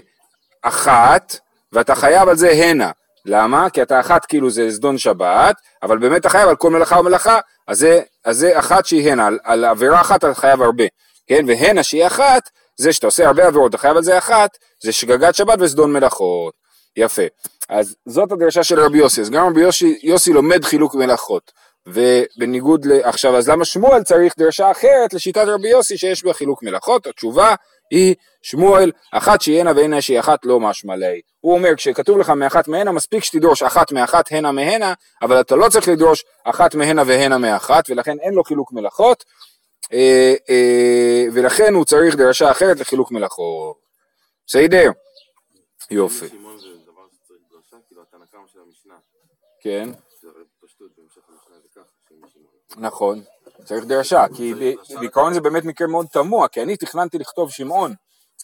אחת 0.61 1.37
ואתה 1.71 1.95
חייב 1.95 2.29
על 2.29 2.37
זה 2.37 2.49
הנה. 2.51 2.91
למה? 3.25 3.69
כי 3.69 3.81
אתה 3.81 3.99
אחת 3.99 4.25
כאילו 4.25 4.49
זה 4.49 4.69
זדון 4.69 4.97
שבת, 4.97 5.55
אבל 5.83 5.97
באמת 5.97 6.21
אתה 6.21 6.29
חייב 6.29 6.49
על 6.49 6.55
כל 6.55 6.69
מלאכה 6.69 6.99
ומלאכה, 6.99 7.39
אז 7.67 7.79
זה, 7.79 8.01
אז 8.25 8.37
זה 8.37 8.59
אחת 8.59 8.85
שהיא 8.85 9.11
הנה, 9.11 9.27
על, 9.27 9.39
על 9.43 9.65
עבירה 9.65 10.01
אחת 10.01 10.25
אתה 10.25 10.33
חייב 10.33 10.61
הרבה, 10.61 10.83
כן? 11.27 11.45
והנה 11.47 11.83
שהיא 11.83 12.07
אחת, 12.07 12.49
זה 12.77 12.93
שאתה 12.93 13.07
עושה 13.07 13.27
הרבה 13.27 13.47
עבירות, 13.47 13.69
אתה 13.69 13.77
חייב 13.77 13.97
על 13.97 14.03
זה 14.03 14.17
אחת, 14.17 14.57
זה 14.83 14.91
שגגת 14.91 15.35
שבת 15.35 15.57
וזדון 15.59 15.93
מלאכות. 15.93 16.53
יפה. 16.97 17.21
אז 17.69 17.95
זאת 18.05 18.31
הדרשה 18.31 18.63
של 18.63 18.79
רבי 18.79 18.97
יוסי, 18.97 19.21
אז 19.21 19.29
גם 19.29 19.47
רבי 19.47 19.61
יוסי, 19.61 19.99
יוסי 20.03 20.33
לומד 20.33 20.65
חילוק 20.65 20.95
מלאכות. 20.95 21.51
ובניגוד 21.87 22.85
ל... 22.85 22.91
עכשיו, 23.03 23.37
אז 23.37 23.49
למה 23.49 23.65
שמואל 23.65 24.03
צריך 24.03 24.33
דרשה 24.37 24.71
אחרת 24.71 25.13
לשיטת 25.13 25.45
רבי 25.47 25.69
יוסי 25.69 25.97
שיש 25.97 26.23
בה 26.23 26.33
חילוק 26.33 26.63
מלאכות? 26.63 27.07
התשובה 27.07 27.55
היא 27.91 28.15
שמואל, 28.43 28.91
אחת 29.11 29.41
שהיא 29.41 29.59
הנה 29.59 29.71
והנה 29.75 30.01
שהיא 30.01 30.19
אחת 30.19 30.45
לא 30.45 30.59
משמע 30.59 30.95
ליה. 30.95 31.21
הוא 31.39 31.53
אומר, 31.53 31.75
כשכתוב 31.77 32.17
לך 32.17 32.29
מאחת 32.29 32.67
מהנה, 32.67 32.91
מספיק 32.91 33.23
שתדרוש 33.23 33.63
אחת 33.63 33.91
מאחת 33.91 34.31
הנה 34.31 34.51
מהנה, 34.51 34.93
אבל 35.21 35.41
אתה 35.41 35.55
לא 35.55 35.69
צריך 35.69 35.87
לדרוש 35.87 36.23
אחת 36.43 36.75
מהנה 36.75 37.03
והנה 37.07 37.37
מאחת, 37.37 37.89
ולכן 37.89 38.19
אין 38.19 38.33
לו 38.33 38.43
חילוק 38.43 38.71
מלאכות, 38.71 39.23
אה, 39.93 40.33
אה, 40.49 41.25
ולכן 41.33 41.73
הוא 41.73 41.85
צריך 41.85 42.15
דרשה 42.15 42.51
אחרת 42.51 42.79
לחילוק 42.79 43.11
מלאכות. 43.11 43.77
בסדר? 44.47 44.91
יופי. 45.91 46.25
כן. 49.61 49.89
נכון, 52.77 53.21
צריך 53.65 53.85
דרשה, 53.85 54.25
כי 54.35 54.53
בעיקרון 54.99 55.33
זה 55.33 55.41
באמת 55.41 55.65
מקרה 55.65 55.87
מאוד 55.87 56.05
תמוה, 56.11 56.47
כי 56.47 56.61
אני 56.61 56.77
תכננתי 56.77 57.17
לכתוב 57.17 57.51
שמעון, 57.51 57.93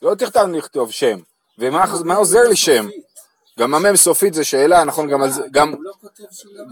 לא 0.02 0.16
תכננתי 0.16 0.58
לכתוב 0.58 0.92
שם, 0.92 1.20
ומה 1.58 2.16
עוזר 2.16 2.48
לי 2.48 2.56
שם? 2.56 2.88
גם 3.60 3.74
המם 3.74 3.96
סופית 3.96 4.34
זה 4.34 4.44
שאלה, 4.44 4.84
נכון, 4.84 5.10
גם 5.10 5.22
על 5.22 5.30
זה, 5.30 5.42
גם, 5.52 5.76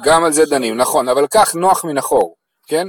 גם 0.04 0.24
על 0.24 0.34
זה 0.34 0.46
דנים, 0.46 0.78
נכון, 0.78 1.10
אבל 1.10 1.28
כך 1.28 1.56
נוח 1.56 1.86
מן 1.86 1.98
החור, 1.98 2.36
כן? 2.68 2.88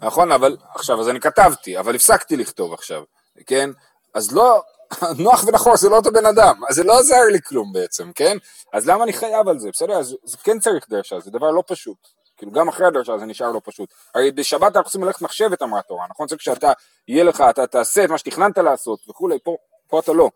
נכון, 0.00 0.32
אבל 0.32 0.56
עכשיו, 0.74 1.00
אז 1.00 1.08
אני 1.08 1.20
כתבתי, 1.20 1.78
אבל 1.78 1.94
הפסקתי 1.94 2.36
לכתוב 2.36 2.72
עכשיו, 2.72 3.02
כן? 3.46 3.70
אז 4.14 4.32
לא, 4.32 4.62
נוח 5.24 5.44
ונחור 5.46 5.76
זה 5.76 5.88
לא 5.88 5.96
אותו 5.96 6.12
בן 6.12 6.26
אדם, 6.26 6.60
אז 6.68 6.76
זה 6.76 6.84
לא 6.84 6.98
עזר 6.98 7.22
לי 7.32 7.42
כלום 7.42 7.72
בעצם, 7.72 8.12
כן? 8.14 8.36
אז 8.72 8.86
למה 8.86 9.04
אני 9.04 9.12
חייב 9.12 9.48
על 9.48 9.58
זה, 9.58 9.70
בסדר? 9.72 9.98
אז 9.98 10.16
זה 10.24 10.36
כן 10.36 10.58
צריך 10.58 10.88
דרשה, 10.88 11.20
זה 11.20 11.30
דבר 11.30 11.50
לא 11.50 11.62
פשוט. 11.66 12.15
כאילו 12.36 12.52
גם 12.52 12.68
אחרי 12.68 12.86
הדרשה 12.86 13.18
זה 13.18 13.26
נשאר 13.26 13.52
לא 13.52 13.60
פשוט. 13.64 13.94
הרי 14.14 14.30
בשבת 14.30 14.76
אנחנו 14.76 14.88
עושים 14.88 15.00
מלאכת 15.00 15.22
מחשבת 15.22 15.62
אמרה 15.62 15.80
התורה, 15.80 16.06
נכון? 16.10 16.28
זה 16.28 16.36
כשאתה, 16.36 16.72
יהיה 17.08 17.24
לך, 17.24 17.44
אתה 17.50 17.66
תעשה 17.66 18.04
את 18.04 18.10
מה 18.10 18.18
שתכננת 18.18 18.58
לעשות 18.58 19.08
וכולי, 19.08 19.38
פה, 19.44 19.56
פה 19.88 20.00
אתה 20.00 20.12
לא. 20.12 20.30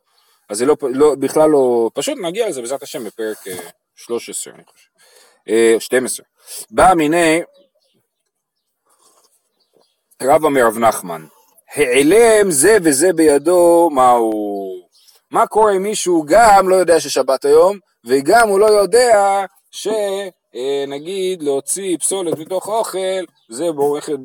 אז 0.49 0.59
זה 0.59 0.66
לא, 0.66 0.76
לא, 0.83 1.14
בכלל 1.14 1.50
לא 1.50 1.90
פשוט, 1.95 2.19
נגיע 2.23 2.49
לזה 2.49 2.61
בעזרת 2.61 2.83
השם 2.83 3.04
בפרק 3.04 3.38
13 3.95 4.52
אה, 4.52 4.59
אני 4.59 4.64
חושב, 4.64 5.87
12. 5.87 6.25
אה, 6.25 6.30
בא 6.71 6.95
מיני 6.95 7.42
רבא 10.23 10.49
מרב 10.49 10.78
נחמן, 10.78 11.26
העלם 11.75 12.50
זה 12.50 12.78
וזה 12.83 13.12
בידו 13.12 13.90
מהו? 13.92 14.90
מה 15.30 15.47
קורה 15.47 15.76
אם 15.76 15.83
מישהו 15.83 16.25
גם 16.26 16.69
לא 16.69 16.76
יודע 16.76 17.00
ששבת 17.00 17.45
היום, 17.45 17.78
וגם 18.04 18.49
הוא 18.49 18.61
לא 18.61 18.66
יודע 18.66 19.45
שנגיד 20.54 21.42
להוציא 21.42 21.99
פסולת 21.99 22.38
מתוך 22.38 22.69
אוכל, 22.69 23.25
זה 23.49 23.73
בורחת 23.73 24.19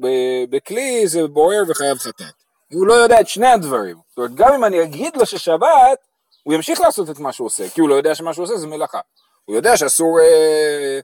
בכלי, 0.49 1.07
זה 1.07 1.27
בוער 1.27 1.63
וחייב 1.67 1.97
חטאת. 1.97 2.33
הוא 2.73 2.87
לא 2.87 2.93
יודע 2.93 3.21
את 3.21 3.27
שני 3.27 3.47
הדברים. 3.47 3.97
זאת 4.09 4.17
אומרת, 4.17 4.35
גם 4.35 4.53
אם 4.53 4.63
אני 4.63 4.83
אגיד 4.83 5.17
לו 5.17 5.25
ששבת, 5.25 5.99
הוא 6.43 6.53
ימשיך 6.53 6.81
לעשות 6.81 7.09
את 7.09 7.19
מה 7.19 7.33
שהוא 7.33 7.45
עושה, 7.45 7.69
כי 7.69 7.81
הוא 7.81 7.89
לא 7.89 7.95
יודע 7.95 8.15
שמה 8.15 8.33
שהוא 8.33 8.43
עושה 8.43 8.57
זה 8.57 8.67
מלאכה. 8.67 8.99
הוא 9.45 9.55
יודע 9.55 9.77
שאסור, 9.77 10.19
אה, 10.19 10.99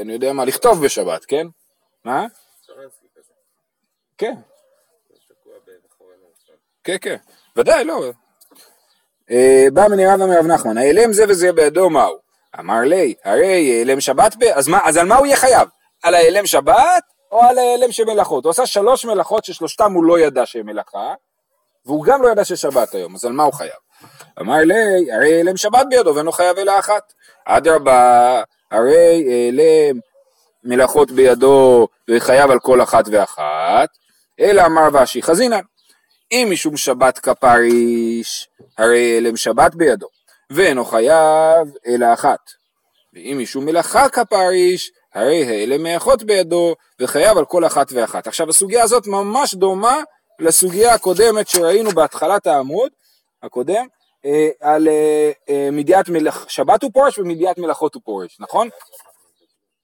אני 0.00 0.12
יודע 0.12 0.32
מה, 0.32 0.44
לכתוב 0.44 0.84
בשבת, 0.84 1.24
כן? 1.24 1.46
מה? 2.04 2.26
כן. 4.18 4.34
כן, 6.84 6.96
כן, 7.00 7.16
ודאי, 7.56 7.84
לא. 7.84 8.04
אה, 9.30 9.66
בא 9.72 9.88
מנרב 9.90 10.20
אמר 10.20 10.38
רב 10.38 10.46
נחמן, 10.46 10.78
העלם 10.78 11.12
זה 11.12 11.24
וזה 11.28 11.52
בידו 11.52 11.90
מהו? 11.90 12.29
אמר 12.58 12.80
לי, 12.80 13.14
הרי 13.24 13.78
העלם 13.78 14.00
שבת, 14.00 14.36
ב... 14.38 14.42
אז, 14.42 14.68
מה, 14.68 14.78
אז 14.84 14.96
על 14.96 15.06
מה 15.06 15.16
הוא 15.16 15.26
יהיה 15.26 15.36
חייב? 15.36 15.68
על 16.02 16.14
העלם 16.14 16.46
שבת 16.46 17.02
או 17.32 17.42
על 17.42 17.58
העלם 17.58 17.92
של 17.92 18.04
מלאכות? 18.04 18.44
הוא 18.44 18.50
עשה 18.50 18.66
שלוש 18.66 19.04
מלאכות 19.04 19.44
ששלושתם 19.44 19.92
הוא 19.92 20.04
לא 20.04 20.18
ידע 20.18 20.46
שהן 20.46 20.66
מלאכה, 20.66 21.14
והוא 21.86 22.04
גם 22.04 22.22
לא 22.22 22.28
ידע 22.28 22.44
ששבת 22.44 22.94
היום, 22.94 23.14
אז 23.14 23.24
על 23.24 23.32
מה 23.32 23.42
הוא 23.42 23.52
חייב? 23.52 23.72
אמר 24.40 24.56
לי, 24.64 25.12
הרי 25.12 25.36
העלם 25.36 25.56
שבת 25.56 25.86
בידו 25.90 26.14
ואינו 26.14 26.32
חייב 26.32 26.58
אלא 26.58 26.78
אחת. 26.78 27.12
אדרבה, 27.44 28.42
הרי 28.70 29.24
העלם 29.28 30.00
מלאכות 30.64 31.10
בידו 31.10 31.88
וחייב 32.10 32.50
על 32.50 32.58
כל 32.58 32.82
אחת 32.82 33.04
ואחת, 33.12 33.88
אלא 34.40 34.66
אמר 34.66 35.02
ושי 35.02 35.22
חזינן. 35.22 35.60
אם 36.32 36.48
משום 36.52 36.76
שבת 36.76 37.18
כפריש, 37.18 38.48
הרי 38.78 39.18
אלם 39.18 39.36
שבת 39.36 39.74
בידו, 39.74 40.06
ואינו 40.50 40.84
חייב 40.84 41.68
אלא 41.86 42.12
אחת. 42.12 42.38
ואם 43.14 43.38
משום 43.42 43.64
מלאכה 43.64 44.08
כפריש, 44.08 44.90
הרי 45.14 45.44
האלם 45.44 45.82
מאחות 45.82 46.22
בידו, 46.22 46.74
וחייב 47.00 47.38
על 47.38 47.44
כל 47.44 47.66
אחת 47.66 47.92
ואחת. 47.92 48.26
עכשיו 48.26 48.48
הסוגיה 48.48 48.82
הזאת 48.82 49.06
ממש 49.06 49.54
דומה 49.54 50.02
לסוגיה 50.38 50.94
הקודמת 50.94 51.48
שראינו 51.48 51.90
בהתחלת 51.90 52.46
העמוד 52.46 52.90
הקודם, 53.42 53.86
אה, 54.24 54.48
על 54.60 54.88
אה, 54.88 55.30
אה, 55.48 55.68
מדיעת 55.72 56.08
מלאכ... 56.08 56.44
שבת 56.48 56.82
הוא 56.82 56.90
פורש 56.94 57.18
ומדיעת 57.18 57.58
מלאכות 57.58 57.94
הוא 57.94 58.02
פורש, 58.04 58.36
נכון? 58.40 58.68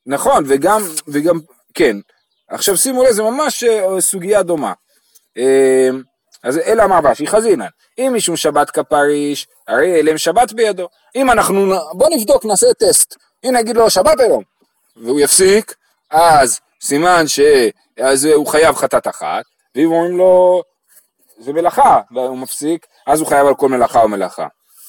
נכון, 0.06 0.44
וגם, 0.46 0.80
וגם, 1.08 1.40
כן. 1.74 1.96
עכשיו 2.48 2.76
שימו 2.76 3.02
לב, 3.02 3.10
זה 3.10 3.22
ממש 3.22 3.64
אה, 3.64 4.00
סוגיה 4.00 4.42
דומה. 4.42 4.72
אה, 5.38 5.88
אז 6.42 6.58
אלא 6.58 6.84
אמר 6.84 7.00
בשי 7.00 7.26
חזינן, 7.26 7.66
אם 7.98 8.12
משום 8.16 8.36
שבת 8.36 8.70
כפריש, 8.70 9.46
הרי 9.68 10.00
אלם 10.00 10.18
שבת 10.18 10.52
בידו. 10.52 10.88
אם 11.16 11.30
אנחנו, 11.30 11.74
בוא 11.92 12.08
נבדוק, 12.10 12.44
נעשה 12.44 12.66
טסט. 12.78 13.16
אם 13.44 13.50
נגיד 13.56 13.76
לו 13.76 13.90
שבת 13.90 14.20
היום, 14.20 14.42
והוא 14.96 15.20
יפסיק, 15.20 15.74
אז 16.10 16.60
סימן 16.82 17.28
ש... 17.28 17.40
אז 18.00 18.24
הוא 18.24 18.46
חייב 18.46 18.74
חטאת 18.74 19.06
אחת, 19.06 19.44
ואם 19.74 19.92
אומרים 19.92 20.16
לו 20.16 20.62
זה 21.38 21.52
מלאכה, 21.52 22.00
והוא 22.14 22.38
מפסיק, 22.38 22.86
אז 23.06 23.20
הוא 23.20 23.28
חייב 23.28 23.46
על 23.46 23.54
כל 23.54 23.68
מלאכה 23.68 24.04
ומלאכה. 24.04 24.46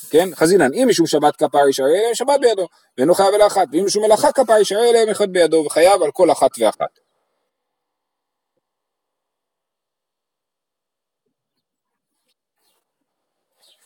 כן? 0.09 0.29
חזינן, 0.35 0.73
אם 0.73 0.85
משום 0.89 1.07
שבת 1.07 1.35
כפריש, 1.35 1.79
הרי 1.79 2.05
אלם 2.05 2.15
שבת 2.15 2.39
בידו, 2.39 2.67
ואינו 2.97 3.15
חייב 3.15 3.33
על 3.33 3.47
אחת, 3.47 3.67
ואם 3.71 3.85
משום 3.85 4.03
מלאכה 4.03 4.31
כפריש, 4.31 4.71
הרי 4.71 4.89
אלם 4.89 5.09
אחד 5.09 5.29
בידו, 5.29 5.63
וחייב 5.65 6.03
על 6.03 6.11
כל 6.11 6.31
אחת 6.31 6.51
ואחת. 6.59 7.06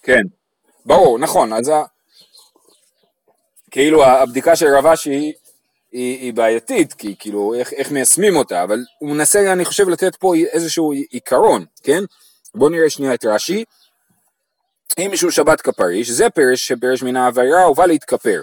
כן, 0.03 0.21
ברור, 0.85 1.19
נכון, 1.19 1.53
אז 1.53 1.69
ה... 1.69 1.83
כאילו 3.71 4.05
הבדיקה 4.05 4.55
של 4.55 4.65
רב 4.77 4.85
אשי 4.85 5.09
היא, 5.09 5.33
היא 5.91 6.33
בעייתית, 6.33 6.93
כי 6.93 7.15
כאילו 7.19 7.53
איך, 7.53 7.73
איך 7.73 7.91
מיישמים 7.91 8.35
אותה, 8.35 8.63
אבל 8.63 8.79
הוא 8.99 9.09
מנסה 9.09 9.53
אני 9.53 9.65
חושב 9.65 9.89
לתת 9.89 10.15
פה 10.15 10.35
איזשהו 10.35 10.91
עיקרון, 10.91 11.65
כן? 11.83 12.03
בואו 12.55 12.69
נראה 12.69 12.89
שנייה 12.89 13.13
את 13.13 13.25
רש"י. 13.25 13.63
אם 14.97 15.09
משום 15.13 15.31
שבת 15.31 15.61
כפריש, 15.61 16.09
זה 16.09 16.29
פרש 16.29 16.67
שפרש 16.67 17.03
מן 17.03 17.15
העבירה 17.15 17.71
ובא 17.71 17.85
להתכפר. 17.85 18.41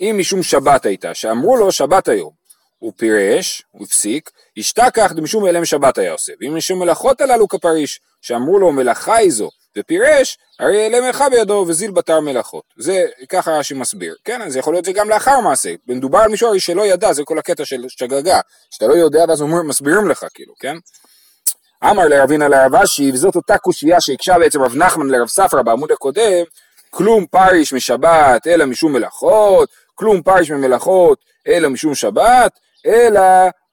אם 0.00 0.16
משום 0.18 0.42
שבת 0.42 0.86
הייתה, 0.86 1.14
שאמרו 1.14 1.56
לו 1.56 1.72
שבת 1.72 2.08
היום, 2.08 2.32
הוא 2.78 2.92
פירש, 2.96 3.62
הוא 3.70 3.86
הפסיק, 3.86 4.30
השתכח 4.56 5.12
דמשום 5.12 5.46
אלם 5.46 5.64
שבת 5.64 5.98
היה 5.98 6.12
עושה, 6.12 6.32
ואם 6.40 6.56
משום 6.56 6.78
מלאכות 6.78 7.20
הללו 7.20 7.48
כפריש, 7.48 8.00
שאמרו 8.20 8.58
לו 8.58 8.72
מלאכה 8.72 9.16
היא 9.16 9.30
זו, 9.30 9.50
ופירש, 9.78 10.38
הרי 10.58 10.86
אלם 10.86 11.04
מלאכה 11.04 11.28
בידו 11.28 11.64
וזיל 11.68 11.90
בתר 11.90 12.20
מלאכות. 12.20 12.64
זה 12.76 13.06
ככה 13.28 13.50
רש"י 13.50 13.74
מסביר, 13.74 14.14
כן? 14.24 14.42
אז 14.42 14.56
יכול 14.56 14.74
להיות 14.74 14.84
זה 14.84 14.92
גם 14.92 15.08
לאחר 15.08 15.40
מעשה, 15.40 15.74
מדובר 15.88 16.18
על 16.18 16.28
מישהו 16.28 16.60
שלא 16.60 16.86
ידע, 16.86 17.12
זה 17.12 17.24
כל 17.24 17.38
הקטע 17.38 17.64
של 17.64 17.84
שגגה, 17.88 18.40
שאתה 18.70 18.86
לא 18.86 18.94
יודע 18.94 19.24
ואז 19.28 19.42
אומר, 19.42 19.62
מסבירים 19.62 20.08
לך 20.08 20.26
כאילו, 20.34 20.54
כן? 20.60 20.76
אמר 21.84 22.08
לרבינה 22.08 22.48
לרב 22.48 22.74
אשי, 22.74 23.10
וזאת 23.12 23.36
אותה 23.36 23.58
קושייה 23.58 24.00
שהקשה 24.00 24.38
בעצם 24.38 24.62
רב 24.62 24.76
נחמן 24.76 25.08
לרב 25.08 25.28
ספרא 25.28 25.62
בעמוד 25.62 25.92
הקודם, 25.92 26.44
כלום 26.90 27.26
פריש 27.26 27.72
משבת 27.72 28.46
אלא 28.46 28.64
משום 28.66 28.92
מלאכות, 28.92 29.68
כלום 29.94 30.22
פריש 30.22 30.50
ממלאכות 30.50 31.18
אלא 31.48 31.68
משום 31.68 31.94
שבת, 31.94 32.52
אלא 32.86 33.20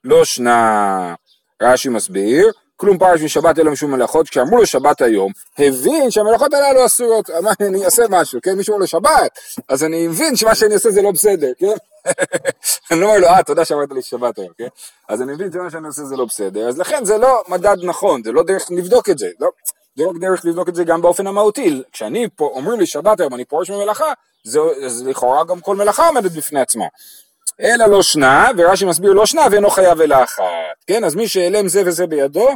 לא 0.04 0.24
שנה. 0.24 1.14
רש"י 1.62 1.88
מסביר, 1.88 2.50
כלום 2.80 2.98
פרש 2.98 3.22
משבת 3.22 3.58
אלא 3.58 3.70
משום 3.70 3.90
מלאכות, 3.90 4.28
כשאמרו 4.28 4.56
לו 4.56 4.66
שבת 4.66 5.00
היום, 5.00 5.32
הבין 5.58 6.10
שהמלאכות 6.10 6.54
הללו 6.54 6.86
אסורות, 6.86 7.30
אמר 7.30 7.50
אני 7.60 7.84
אעשה 7.84 8.02
משהו, 8.10 8.40
כן, 8.42 8.54
מישהו 8.54 8.72
אומר 8.72 8.80
לו 8.80 8.86
שבת, 8.86 9.38
אז 9.68 9.84
אני 9.84 10.08
מבין 10.08 10.36
שמה 10.36 10.54
שאני 10.54 10.74
עושה 10.74 10.90
זה 10.90 11.02
לא 11.02 11.10
בסדר, 11.10 11.52
כן, 11.58 11.66
אני 12.90 13.00
לא 13.00 13.06
אומר 13.06 13.18
לו, 13.18 13.26
אה, 13.26 13.42
תודה 13.42 13.64
שאמרת 13.64 13.88
לי 13.92 14.02
שבת 14.02 14.38
היום, 14.38 14.52
כן, 14.58 14.66
אז 15.08 15.22
אני 15.22 15.32
מבין 15.32 15.52
שמה 15.52 15.70
שאני 15.70 15.86
עושה 15.86 16.04
זה 16.04 16.16
לא 16.16 16.24
בסדר, 16.24 16.68
אז 16.68 16.78
לכן 16.78 17.04
זה 17.04 17.18
לא 17.18 17.42
מדד 17.48 17.76
נכון, 17.82 18.22
זה 18.24 18.32
לא 18.32 18.42
דרך 18.42 18.66
לבדוק 18.70 19.10
את 19.10 19.18
זה, 19.18 19.28
לא, 19.40 19.50
זה 19.96 20.04
לא 20.04 20.12
דרך 20.20 20.44
לבדוק 20.44 20.68
את 20.68 20.74
זה 20.74 20.84
גם 20.84 21.02
באופן 21.02 21.26
המהותי, 21.26 21.82
כשאני 21.92 22.28
פה, 22.36 22.50
אומרים 22.54 22.80
לי 22.80 22.86
שבת 22.86 23.20
היום, 23.20 23.34
אני 23.34 23.44
פורש 23.44 23.70
ממלאכה, 23.70 24.12
זה, 24.44 24.60
אז 24.84 25.06
לכאורה 25.06 25.44
גם 25.44 25.60
כל 25.60 25.76
מלאכה 25.76 26.06
עומדת 26.06 26.32
בפני 26.32 26.60
עצמה. 26.60 26.84
אלא 27.60 27.86
לא 27.86 28.02
שנה, 28.02 28.48
ורש"י 28.56 28.84
מסביר 28.84 29.12
לא 29.12 29.26
שנה 29.26 29.42
ואינו 29.50 29.70
חייב 29.70 30.00
אלא 30.00 30.24
אחת, 30.24 30.42
כן? 30.86 31.04
אז 31.04 31.14
מי 31.14 31.28
שהעלם 31.28 31.68
זה 31.68 31.82
וזה 31.86 32.06
בידו, 32.06 32.48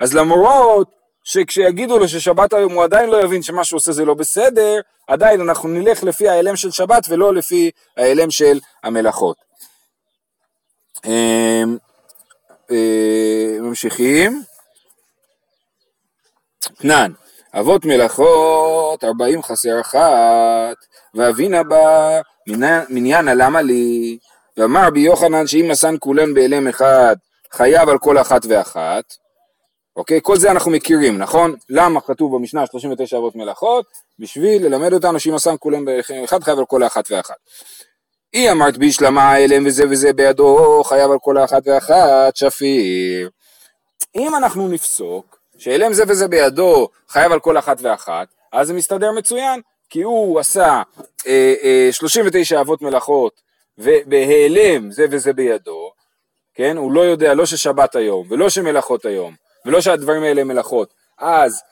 אז 0.00 0.14
למרות 0.14 0.88
שכשיגידו 1.24 1.98
לו 1.98 2.08
ששבת 2.08 2.52
היום 2.52 2.72
הוא 2.72 2.84
עדיין 2.84 3.10
לא 3.10 3.24
יבין 3.24 3.42
שמה 3.42 3.64
שהוא 3.64 3.76
עושה 3.76 3.92
זה 3.92 4.04
לא 4.04 4.14
בסדר, 4.14 4.80
עדיין 5.06 5.40
אנחנו 5.40 5.68
נלך 5.68 6.02
לפי 6.02 6.28
ההעלם 6.28 6.56
של 6.56 6.70
שבת 6.70 7.06
ולא 7.08 7.34
לפי 7.34 7.70
ההעלם 7.96 8.30
של 8.30 8.60
המלאכות. 8.84 9.36
אמ, 11.04 11.76
אה, 12.70 13.56
ממשיכים. 13.60 14.42
תנן, 16.60 17.12
אבות 17.54 17.84
מלאכות 17.84 19.04
ארבעים 19.04 19.42
חסר 19.42 19.80
אחת, 19.80 20.76
ואבינה 21.14 21.62
בה 21.62 22.20
מניין 22.88 23.24
למה 23.24 23.62
לי, 23.62 24.18
ואמר 24.56 24.86
רבי 24.86 25.00
יוחנן 25.00 25.46
שאם 25.46 25.68
עשן 25.70 25.94
כולן 25.98 26.34
באלם 26.34 26.68
אחד 26.68 27.16
חייב 27.52 27.88
על 27.88 27.98
כל 27.98 28.18
אחת 28.18 28.42
ואחת, 28.48 29.04
אוקיי? 29.96 30.20
כל 30.22 30.36
זה 30.36 30.50
אנחנו 30.50 30.70
מכירים, 30.70 31.18
נכון? 31.18 31.54
למה 31.68 32.00
כתוב 32.00 32.36
במשנה 32.36 32.66
39 32.66 33.18
אבות 33.18 33.36
מלאכות? 33.36 33.86
בשביל 34.18 34.66
ללמד 34.66 34.92
אותנו 34.92 35.20
שאם 35.20 35.34
עשן 35.34 35.54
כולן 35.58 35.84
באלם 35.84 36.24
אחד 36.24 36.42
חייב 36.42 36.58
על 36.58 36.64
כל 36.66 36.86
אחת 36.86 37.10
ואחת. 37.10 37.34
היא 38.32 38.50
אמרת 38.50 38.76
בישלמה 38.76 39.22
האלם 39.22 39.66
וזה 39.66 39.84
וזה 39.90 40.12
בידו 40.12 40.82
חייב 40.84 41.10
על 41.10 41.18
כל 41.18 41.38
אחת 41.38 41.62
ואחת 41.66 42.36
שפיר. 42.36 43.30
אם 44.16 44.34
אנחנו 44.34 44.68
נפסוק 44.68 45.38
שאלם 45.58 45.92
זה 45.92 46.04
וזה 46.08 46.28
בידו 46.28 46.88
חייב 47.08 47.32
על 47.32 47.40
כל 47.40 47.58
אחת 47.58 47.76
ואחת, 47.82 48.28
אז 48.52 48.66
זה 48.66 48.74
מסתדר 48.74 49.12
מצוין, 49.12 49.60
כי 49.90 50.02
הוא 50.02 50.40
עשה 50.40 50.82
אה, 51.26 51.54
אה, 51.62 51.88
39 51.92 52.60
אבות 52.60 52.82
מלאכות 52.82 53.40
ובהיעלם 53.78 54.90
זה 54.90 55.06
וזה 55.10 55.32
בידו, 55.32 55.90
כן? 56.54 56.76
הוא 56.76 56.92
לא 56.92 57.00
יודע 57.00 57.34
לא 57.34 57.46
ששבת 57.46 57.96
היום 57.96 58.26
ולא 58.30 58.48
שמלאכות 58.48 59.04
היום 59.04 59.34
ולא 59.66 59.80
שהדברים 59.80 60.22
האלה 60.22 60.44
מלאכות, 60.44 60.94
אז, 61.18 61.62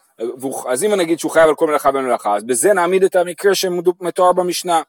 אז 0.66 0.84
אם 0.84 0.94
נגיד 0.94 1.18
שהוא 1.18 1.30
חייב 1.30 1.48
על 1.48 1.54
כל 1.54 1.66
מלאכה 1.66 1.88
ומלאכה, 1.94 2.36
אז 2.36 2.44
בזה 2.44 2.72
נעמיד 2.72 3.04
את 3.04 3.16
המקרה 3.16 3.54
שמתואר 3.54 4.32
במשנה. 4.32 4.82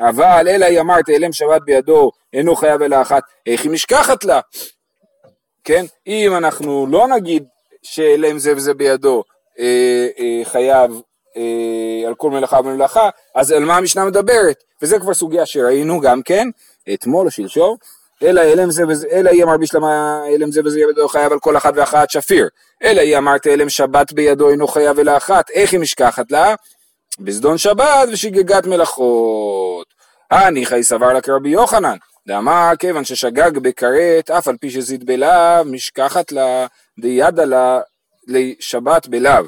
אבל 0.00 0.48
אלא 0.48 0.64
היא 0.64 0.80
אמרת 0.80 1.08
העלם 1.08 1.32
שבת 1.32 1.62
בידו 1.62 2.10
אינו 2.32 2.56
חייב 2.56 2.82
אלא 2.82 3.02
אחת, 3.02 3.22
איך 3.46 3.62
היא 3.62 3.70
נשכחת 3.70 4.24
לה? 4.24 4.40
כן? 5.64 5.84
אם 6.06 6.36
אנחנו 6.36 6.86
לא 6.86 7.08
נגיד 7.08 7.44
שהעלם 7.82 8.38
זה 8.38 8.52
וזה 8.56 8.74
בידו 8.74 9.24
אה, 9.58 10.08
אה, 10.18 10.44
חייב 10.44 11.00
אה, 11.36 12.08
על 12.08 12.14
כל 12.14 12.30
מלאכה 12.30 12.60
ומלאכה, 12.60 13.08
אז 13.34 13.52
על 13.52 13.64
מה 13.64 13.76
המשנה 13.76 14.04
מדברת? 14.04 14.64
וזה 14.82 14.98
כבר 14.98 15.14
סוגיה 15.14 15.46
שראינו 15.46 16.00
גם 16.00 16.22
כן, 16.22 16.48
אתמול 16.94 17.26
או 17.26 17.30
שלשום, 17.30 17.76
אלא 18.22 18.40
אלם 18.40 18.70
זה 18.70 18.86
וזה, 18.88 19.08
אלא 19.12 19.30
היא 19.30 19.44
אמר 19.44 19.56
בשלמה 19.56 20.22
אלם 20.28 20.52
זה 20.52 20.60
וזה 20.64 20.80
בידו 20.86 21.08
חייב 21.08 21.32
על 21.32 21.38
כל 21.38 21.56
אחת 21.56 21.72
ואחת 21.76 22.10
שפיר, 22.10 22.48
אלא 22.82 23.00
היא 23.00 23.18
אמרת 23.18 23.46
אלם 23.46 23.68
שבת 23.68 24.12
בידו 24.12 24.50
אינו 24.50 24.68
חייב 24.68 24.98
אלא 24.98 25.16
אחת, 25.16 25.50
איך 25.50 25.72
היא 25.72 25.80
משכחת 25.80 26.30
לה? 26.30 26.54
בזדון 27.20 27.58
שבת 27.58 28.08
ושגגת 28.12 28.66
מלאכות. 28.66 29.86
הניחא 30.30 30.82
סבר 30.82 31.12
לה 31.12 31.20
כרבי 31.20 31.48
יוחנן, 31.48 31.96
דאמר 32.26 32.72
כיוון 32.78 33.04
ששגג 33.04 33.58
בכרת 33.58 34.30
אף 34.30 34.48
על 34.48 34.56
פי 34.56 34.70
שזיד 34.70 35.06
בלאו 35.06 35.64
משכחת 35.64 36.32
לה 36.32 36.66
דידה 37.00 37.44
לה 37.44 37.80
לשבת 38.26 39.06
בלאו. 39.06 39.44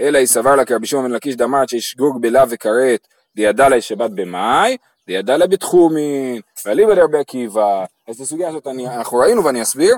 אלא 0.00 0.18
היא 0.18 0.26
סבר 0.26 0.56
לה 0.56 0.64
כרבי 0.64 0.86
שמעון 0.86 1.06
בן 1.06 1.14
לקיש 1.14 1.36
דאמרת 1.36 1.68
שישגוג 1.68 2.22
בלאו 2.22 2.50
וכרת 2.50 3.06
דידה 3.36 3.68
לה 3.68 3.80
שבת 3.80 4.10
במאי 4.10 4.76
וידע 5.08 5.36
לה 5.36 5.46
בתחומין, 5.46 6.40
ואליבא 6.64 6.94
דרבי 6.94 7.18
עקיבא, 7.18 7.84
אז 8.08 8.14
את 8.14 8.20
הסוגיה 8.20 8.48
הזאת 8.48 8.66
אני, 8.66 8.88
אנחנו 8.88 9.18
ראינו 9.18 9.44
ואני 9.44 9.62
אסביר, 9.62 9.96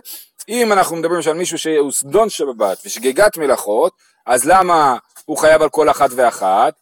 אם 0.49 0.73
אנחנו 0.73 0.97
מדברים 0.97 1.21
על 1.27 1.35
מישהו 1.35 1.59
שהוא 1.59 1.93
סדון 1.93 2.29
שבת 2.29 2.79
ושגגת 2.87 3.37
מלאכות, 3.37 3.93
אז 4.27 4.49
למה 4.49 4.97
הוא 5.25 5.39
חייב 5.39 5.63
על 5.63 5.69
כל 5.69 5.91
אחת 5.91 6.11
ואחת? 6.17 6.75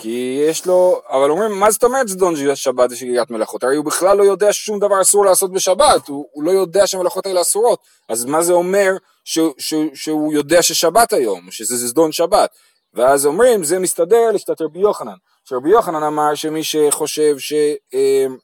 כי 0.00 0.44
יש 0.48 0.66
לו, 0.66 1.00
אבל 1.08 1.30
אומרים, 1.30 1.60
מה 1.60 1.70
זאת 1.70 1.84
אומרת 1.84 2.08
סדון 2.08 2.34
שבת 2.54 2.90
ושגגת 2.92 3.30
מלאכות? 3.30 3.64
הרי 3.64 3.76
הוא 3.76 3.84
בכלל 3.84 4.16
לא 4.16 4.22
יודע 4.22 4.52
ששום 4.52 4.78
דבר 4.78 5.00
אסור 5.00 5.24
לעשות 5.24 5.52
בשבת, 5.52 6.08
הוא, 6.08 6.26
הוא 6.32 6.44
לא 6.44 6.50
יודע 6.50 6.86
שהמלאכות 6.86 7.26
האלה 7.26 7.40
אסורות, 7.40 7.80
אז 8.08 8.24
מה 8.24 8.42
זה 8.42 8.52
אומר 8.52 8.92
שהוא, 9.24 9.52
שהוא, 9.58 9.84
שהוא 9.94 10.32
יודע 10.32 10.62
ששבת 10.62 11.12
היום, 11.12 11.50
שזה 11.50 11.88
סדון 11.88 12.12
שבת? 12.12 12.50
ואז 12.94 13.26
אומרים, 13.26 13.64
זה 13.64 13.78
מסתדר 13.78 14.30
לשיטת 14.34 14.60
רבי 14.60 14.78
יוחנן. 14.78 15.16
שרבי 15.44 15.70
יוחנן 15.70 16.02
אמר 16.02 16.34
שמי 16.34 16.64
שחושב 16.64 17.38
ש... 17.38 17.52
אמ, 17.92 18.36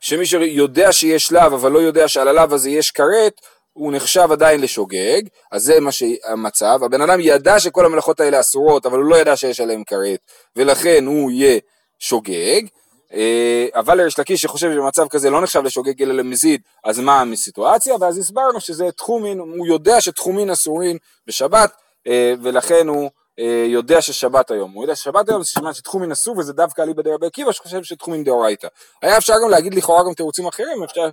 שמי 0.00 0.26
שיודע 0.26 0.92
שיש 0.92 1.32
לאו 1.32 1.46
אבל 1.46 1.72
לא 1.72 1.78
יודע 1.78 2.08
שעל 2.08 2.28
הלאו 2.28 2.54
הזה 2.54 2.70
יש 2.70 2.90
כרת 2.90 3.40
הוא 3.72 3.92
נחשב 3.92 4.28
עדיין 4.32 4.60
לשוגג, 4.60 5.22
אז 5.52 5.62
זה 5.62 5.80
מה 5.80 5.92
שהמצב, 5.92 6.78
הבן 6.84 7.00
אדם 7.00 7.20
ידע 7.20 7.60
שכל 7.60 7.86
המלאכות 7.86 8.20
האלה 8.20 8.40
אסורות 8.40 8.86
אבל 8.86 8.98
הוא 8.98 9.04
לא 9.04 9.16
ידע 9.16 9.36
שיש 9.36 9.60
עליהן 9.60 9.82
כרת 9.86 10.20
ולכן 10.56 11.06
הוא 11.06 11.30
יהיה 11.30 11.58
שוגג, 11.98 12.62
אה, 13.14 13.66
אבל 13.74 14.06
יש 14.06 14.18
לקיש 14.18 14.42
שחושב 14.42 14.72
שבמצב 14.72 15.08
כזה 15.08 15.30
לא 15.30 15.40
נחשב 15.40 15.62
לשוגג 15.62 16.02
אלא 16.02 16.14
למזיד, 16.14 16.60
אז 16.84 16.98
מה 16.98 17.24
הסיטואציה? 17.32 17.94
ואז 18.00 18.18
הסברנו 18.18 18.60
שזה 18.60 18.92
תחומין, 18.92 19.38
הוא 19.38 19.66
יודע 19.66 20.00
שתחומין 20.00 20.50
אסורים 20.50 20.98
בשבת 21.26 21.72
אה, 22.06 22.34
ולכן 22.42 22.88
הוא 22.88 23.10
אה, 23.38 23.64
יודע 23.68 24.02
ששבת 24.02 24.50
היום, 24.50 24.72
הוא 24.72 24.84
יודע 24.84 24.96
ששבת 24.96 25.28
היום 25.28 25.42
זה 25.42 25.48
סימן 25.48 25.74
שתחומין 25.74 26.12
אסור 26.12 26.38
וזה 26.38 26.52
דווקא 26.52 26.82
אליבא 26.82 27.02
דרבי 27.02 27.26
עקיבא 27.26 27.52
שחושב 27.52 27.82
שתחומין 27.82 28.24
דאורייתא. 28.24 28.68
היה 29.02 29.18
אפשר 29.18 29.34
גם 29.44 29.50
להגיד 29.50 29.74
לכאורה 29.74 30.04
גם 30.04 30.14
תירוצים 30.14 30.46
אחרים, 30.46 30.84
אפשר... 30.84 31.08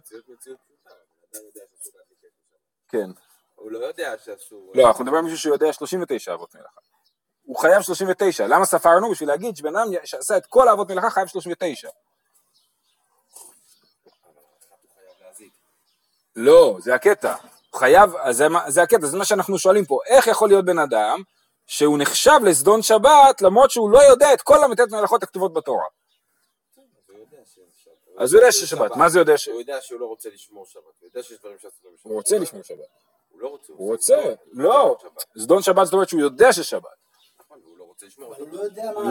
כן. 2.90 3.10
הוא 3.56 3.72
לא 3.72 3.86
יודע 3.86 4.14
שאסור. 4.26 4.72
לא, 4.76 4.88
אנחנו 4.88 5.04
מדברים 5.04 5.26
על 5.26 5.32
מישהו 5.32 5.40
שיודע 5.42 5.74
39 5.74 6.34
אבות 6.34 6.56
מלאכה. 6.56 6.80
הוא 7.44 7.58
חייב 7.58 7.82
39, 7.82 8.48
למה 8.48 8.66
ספרנו? 8.66 9.12
בשביל 9.12 9.30
להגיד 9.30 9.56
שבן 9.56 9.76
אדם 9.76 9.88
שעשה 10.04 10.38
את 10.38 10.46
כל 10.46 10.68
האבות 10.68 10.92
מלאכה 10.92 11.10
חייב 11.10 11.28
39. 11.28 11.90
לא, 16.36 16.78
זה 16.80 16.96
הקטע. 16.96 17.36
הוא 17.70 17.80
חייב, 17.80 18.12
זה, 18.30 18.48
זה 18.68 18.82
הקטע, 18.82 19.08
זה 19.08 19.18
מה 19.18 19.26
שאנחנו 19.26 19.60
שואלים 19.60 19.86
פה. 19.86 20.00
איך 20.08 20.28
יכול 20.28 20.50
להיות 20.50 20.66
בן 20.66 20.80
אדם 20.80 21.22
שהוא 21.68 21.98
נחשב 22.00 22.40
לסדון 22.44 22.82
שבת 22.82 23.42
למרות 23.42 23.72
שהוא 23.72 23.92
לא 23.92 24.04
יודע 24.04 24.34
את 24.34 24.42
כל 24.42 24.64
המתת 24.64 24.92
מלאכות 24.92 25.24
הכתובות 25.24 25.54
בתורה. 25.54 25.86
אז 28.20 28.34
הוא 28.34 28.40
יודע 28.40 28.52
ששבת, 28.52 28.96
מה 28.96 29.10
זה 29.10 29.20
יודע 29.20 29.38
ש... 29.38 29.48
הוא 29.48 29.60
יודע 29.60 29.82
שהוא 29.82 30.00
לא 30.00 30.06
רוצה 30.06 30.30
לשמור 30.30 30.66
שבת, 30.66 30.84
הוא 31.00 31.08
יודע 31.08 31.24
שיש 31.24 31.40
דברים 31.40 31.58
שאסורים 31.58 31.96
לשמור. 31.96 32.14
הוא 32.14 32.20
רוצה 32.20 32.38
לשמור 32.38 32.64
שבת. 32.64 32.78
הוא 33.30 33.42
לא 33.42 33.48
רוצה. 33.48 33.74
הוא 33.74 33.92
רוצה, 33.92 34.34
לא. 34.52 34.98
סדון 35.40 35.62
שבת 35.62 35.86
זאת 35.86 35.94
אומרת 35.94 36.10
שהוא 36.10 36.22
יודע 36.22 36.54
ששבת. 36.54 36.84
נכון, 37.40 37.62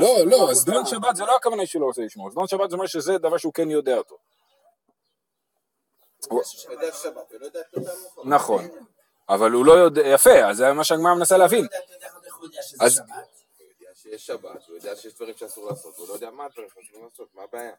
לא, 0.00 0.24
לא, 0.24 0.48
לא, 0.48 0.54
סדון 0.54 0.86
שבת 0.86 1.16
זה 1.16 1.24
לא 1.24 1.36
הכוונה 1.36 1.66
שהוא 1.66 1.80
לא 1.80 1.86
רוצה 1.86 2.02
לשמור, 2.02 2.30
סדון 2.30 2.46
שבת 2.48 2.70
זה 2.70 2.76
אומר 2.76 2.86
שזה 2.86 3.18
דבר 3.18 3.36
שהוא 3.36 3.52
כן 3.52 3.70
יודע 3.70 3.96
אותו. 3.96 4.18
נכון, 8.24 8.68
אבל 9.28 9.50
הוא 9.50 9.66
לא 9.66 9.72
יודע, 9.72 10.06
יפה, 10.06 10.48
אז 10.50 10.56
זה 10.56 10.72
מה 10.72 10.84
שהגמרא 10.84 11.14
מנסה 11.14 11.36
להבין. 11.36 11.66
אז... 12.80 13.00
שיש 14.02 14.26
שבת, 14.26 14.66
הוא 14.68 14.76
יודע 14.76 14.96
שיש 14.96 15.14
דברים 15.14 15.34
שאסור 15.36 15.68
לעשות, 15.68 15.96
הוא 15.96 16.08
לא 16.08 16.12
יודע 16.12 16.30
מה 16.30 16.44
הדברים 16.44 16.68
שאסור 16.68 17.04
לעשות, 17.04 17.28
מה 17.34 17.42
הבעיה? 17.42 17.72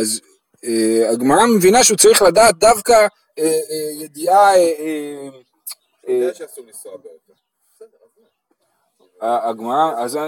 אז 0.00 0.20
אה, 0.64 1.10
הגמרא 1.10 1.46
מבינה 1.46 1.84
שהוא 1.84 1.98
צריך 1.98 2.22
לדעת 2.22 2.58
דווקא 2.58 2.92
אה, 3.38 3.44
אה, 3.44 4.04
ידיעה, 4.04 4.56
אה, 4.56 4.56
אה, 4.56 5.28
אתה 6.04 6.12
יודע 6.12 6.34
שאסור 6.34 6.64
לנסוע 6.66 6.92
באוטו. 6.92 7.32
מה? 9.22 9.48
הגמרא, 9.48 9.92
אז, 9.96 10.18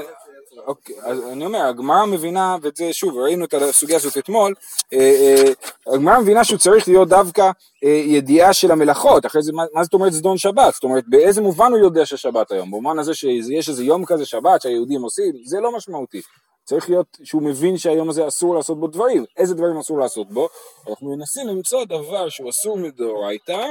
אוקיי, 0.66 0.96
אז 1.02 1.20
אני 1.32 1.46
אומר, 1.46 1.58
הגמרא 1.58 2.06
מבינה, 2.06 2.56
ואת 2.62 2.76
זה 2.76 2.92
שוב, 2.92 3.18
ראינו 3.18 3.44
את 3.44 3.54
הסוגיה 3.54 3.96
הזאת 3.96 4.18
אתמול, 4.18 4.54
אה, 4.92 4.98
אה, 4.98 5.52
הגמרא 5.94 6.20
מבינה 6.20 6.44
שהוא 6.44 6.58
צריך 6.58 6.88
להיות 6.88 7.08
דווקא 7.08 7.50
אה, 7.84 7.88
ידיעה 7.88 8.52
של 8.52 8.70
המלאכות, 8.72 9.26
אחרי 9.26 9.42
זה, 9.42 9.52
מה, 9.52 9.62
מה 9.74 9.84
זאת 9.84 9.94
אומרת 9.94 10.12
זדון 10.12 10.38
שבת? 10.38 10.74
זאת 10.74 10.84
אומרת, 10.84 11.04
באיזה 11.06 11.40
מובן 11.40 11.72
הוא 11.72 11.78
יודע 11.78 12.06
ששבת 12.06 12.52
היום? 12.52 12.70
במובן 12.70 12.98
הזה 12.98 13.14
שיש 13.14 13.68
איזה 13.68 13.84
יום 13.84 14.04
כזה 14.04 14.26
שבת 14.26 14.62
שהיהודים 14.62 15.02
עושים, 15.02 15.32
זה 15.44 15.60
לא 15.60 15.76
משמעותי. 15.76 16.22
צריך 16.66 16.90
להיות 16.90 17.18
שהוא 17.24 17.42
מבין 17.42 17.78
שהיום 17.78 18.08
הזה 18.08 18.28
אסור 18.28 18.54
לעשות 18.54 18.80
בו 18.80 18.86
דברים. 18.86 19.24
איזה 19.36 19.54
דברים 19.54 19.78
אסור 19.78 19.98
לעשות 19.98 20.30
בו? 20.30 20.48
אנחנו 20.90 21.16
מנסים 21.16 21.46
למצוא 21.48 21.84
דבר 21.84 22.28
שהוא 22.28 22.50
אסור 22.50 22.76
מדאורייתא, 22.76 23.66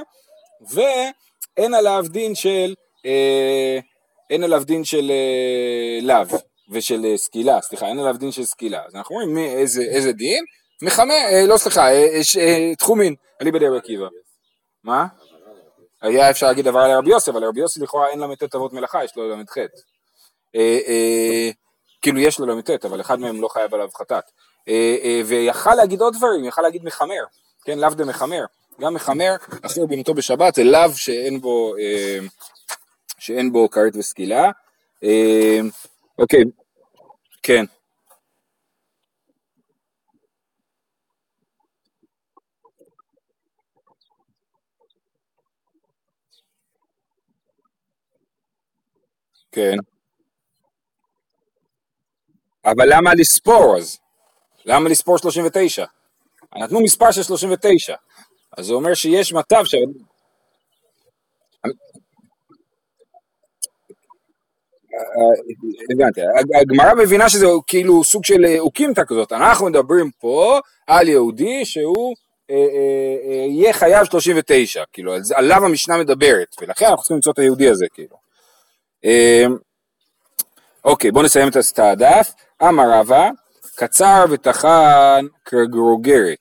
ואין 0.72 1.74
עליו 1.74 2.06
דין 2.10 2.36
של, 2.36 2.74
אה, 3.06 3.80
אין 4.30 4.44
עליו 4.44 4.64
דין 4.66 4.84
של 4.84 5.12
אה, 5.12 6.00
לאו 6.02 6.38
ושל 6.72 7.06
אה, 7.06 7.18
סקילה, 7.18 7.62
סליחה, 7.62 7.88
אין 7.88 8.00
עליו 8.00 8.16
דין 8.18 8.32
של 8.32 8.46
סקילה. 8.46 8.86
אז 8.88 8.96
אנחנו 8.96 9.16
מי, 9.28 9.48
איזה, 9.48 9.82
איזה 9.82 10.12
דין? 10.12 10.44
מחמר, 10.82 11.14
אה, 11.14 11.46
לא 11.48 11.58
סליחה, 11.58 11.82
אה, 11.82 11.94
אה, 11.94 12.22
אה, 12.40 12.76
תחומין, 12.76 13.16
אליבא 13.42 13.60
דרבי 13.60 13.78
עקיבא. 13.78 14.08
מה? 14.84 15.08
היה 16.02 16.30
אפשר 16.30 16.48
להגיד 16.48 16.66
דבר 16.66 16.80
על 16.80 16.92
רבי 16.92 17.10
יוסי, 17.10 17.32
אבל 17.32 17.42
לרבי 17.42 17.60
יוסי 17.60 17.80
לכאורה 17.80 18.10
אין 18.10 18.20
ל"ט 18.20 18.56
אבות 18.56 18.74
מלאכה, 18.74 19.04
יש 19.04 19.16
לו 19.16 19.30
ל"ח. 19.30 19.58
כאילו 22.06 22.20
יש 22.20 22.40
לו 22.40 22.46
ל"ט, 22.46 22.86
אבל 22.86 23.02
אחד 23.02 23.20
מהם 23.20 23.42
לא 23.42 23.48
חייב 23.48 23.74
עליו 23.74 23.90
חטאת. 23.98 24.24
אה, 24.68 24.98
אה, 25.04 25.22
ויכל 25.26 25.76
להגיד 25.76 26.02
עוד 26.02 26.14
דברים, 26.14 26.46
יכל 26.46 26.62
להגיד 26.62 26.84
מחמר, 26.84 27.24
כן, 27.64 27.80
לאו 27.80 27.90
דמחמר. 27.90 28.46
גם 28.82 28.94
מחמר, 28.94 29.36
אסור 29.62 29.88
במותו 29.88 30.14
בשבת, 30.14 30.56
זה 30.56 30.64
לאו 30.64 30.94
שאין 30.96 31.42
בו, 31.42 31.76
אה, 31.78 32.20
שאין 33.20 33.52
בו 33.52 33.70
כרת 33.70 33.96
וסקילה. 33.96 34.52
אוקיי, 36.20 36.44
כן. 37.44 37.66
כן. 49.52 49.95
אבל 52.66 52.86
למה 52.96 53.14
לספור 53.14 53.78
אז? 53.78 53.98
למה 54.66 54.90
לספור 54.90 55.18
39? 55.18 55.86
נתנו 56.56 56.82
מספר 56.82 57.12
של 57.12 57.24
39, 57.24 57.96
אז 58.58 58.66
זה 58.66 58.74
אומר 58.74 58.94
שיש 58.94 59.34
מצב 59.34 59.66
ש... 59.66 59.76
הבנתי, 65.94 66.22
הגמרא 66.62 66.94
מבינה 66.94 67.30
שזה 67.30 67.46
כאילו 67.68 68.04
סוג 68.04 68.26
של 68.26 68.46
אה, 68.46 68.60
אוקימתא 68.60 69.02
כזאת, 69.08 69.32
אנחנו 69.32 69.66
מדברים 69.66 70.12
פה 70.20 70.60
על 70.88 71.08
יהודי 71.08 71.66
שהוא 71.66 72.16
אה, 72.50 72.56
אה, 72.56 73.32
אה, 73.32 73.46
יהיה 73.50 73.74
חייב 73.74 74.06
39, 74.06 74.84
כאילו 74.94 75.14
עליו 75.36 75.66
המשנה 75.66 75.98
מדברת, 75.98 76.56
ולכן 76.62 76.86
אנחנו 76.86 76.98
צריכים 76.98 77.16
למצוא 77.16 77.32
את 77.32 77.40
היהודי 77.40 77.70
הזה, 77.70 77.86
כאילו. 77.94 78.18
אה, 79.06 79.46
אוקיי, 80.86 81.12
בואו 81.12 81.26
נסיים 81.26 81.48
את 81.48 81.80
הדף. 81.80 82.32
אמר 82.64 83.00
רבא, 83.00 83.30
קצר 83.76 84.26
וטחן 84.30 85.26
כגרוגרת. 85.46 86.38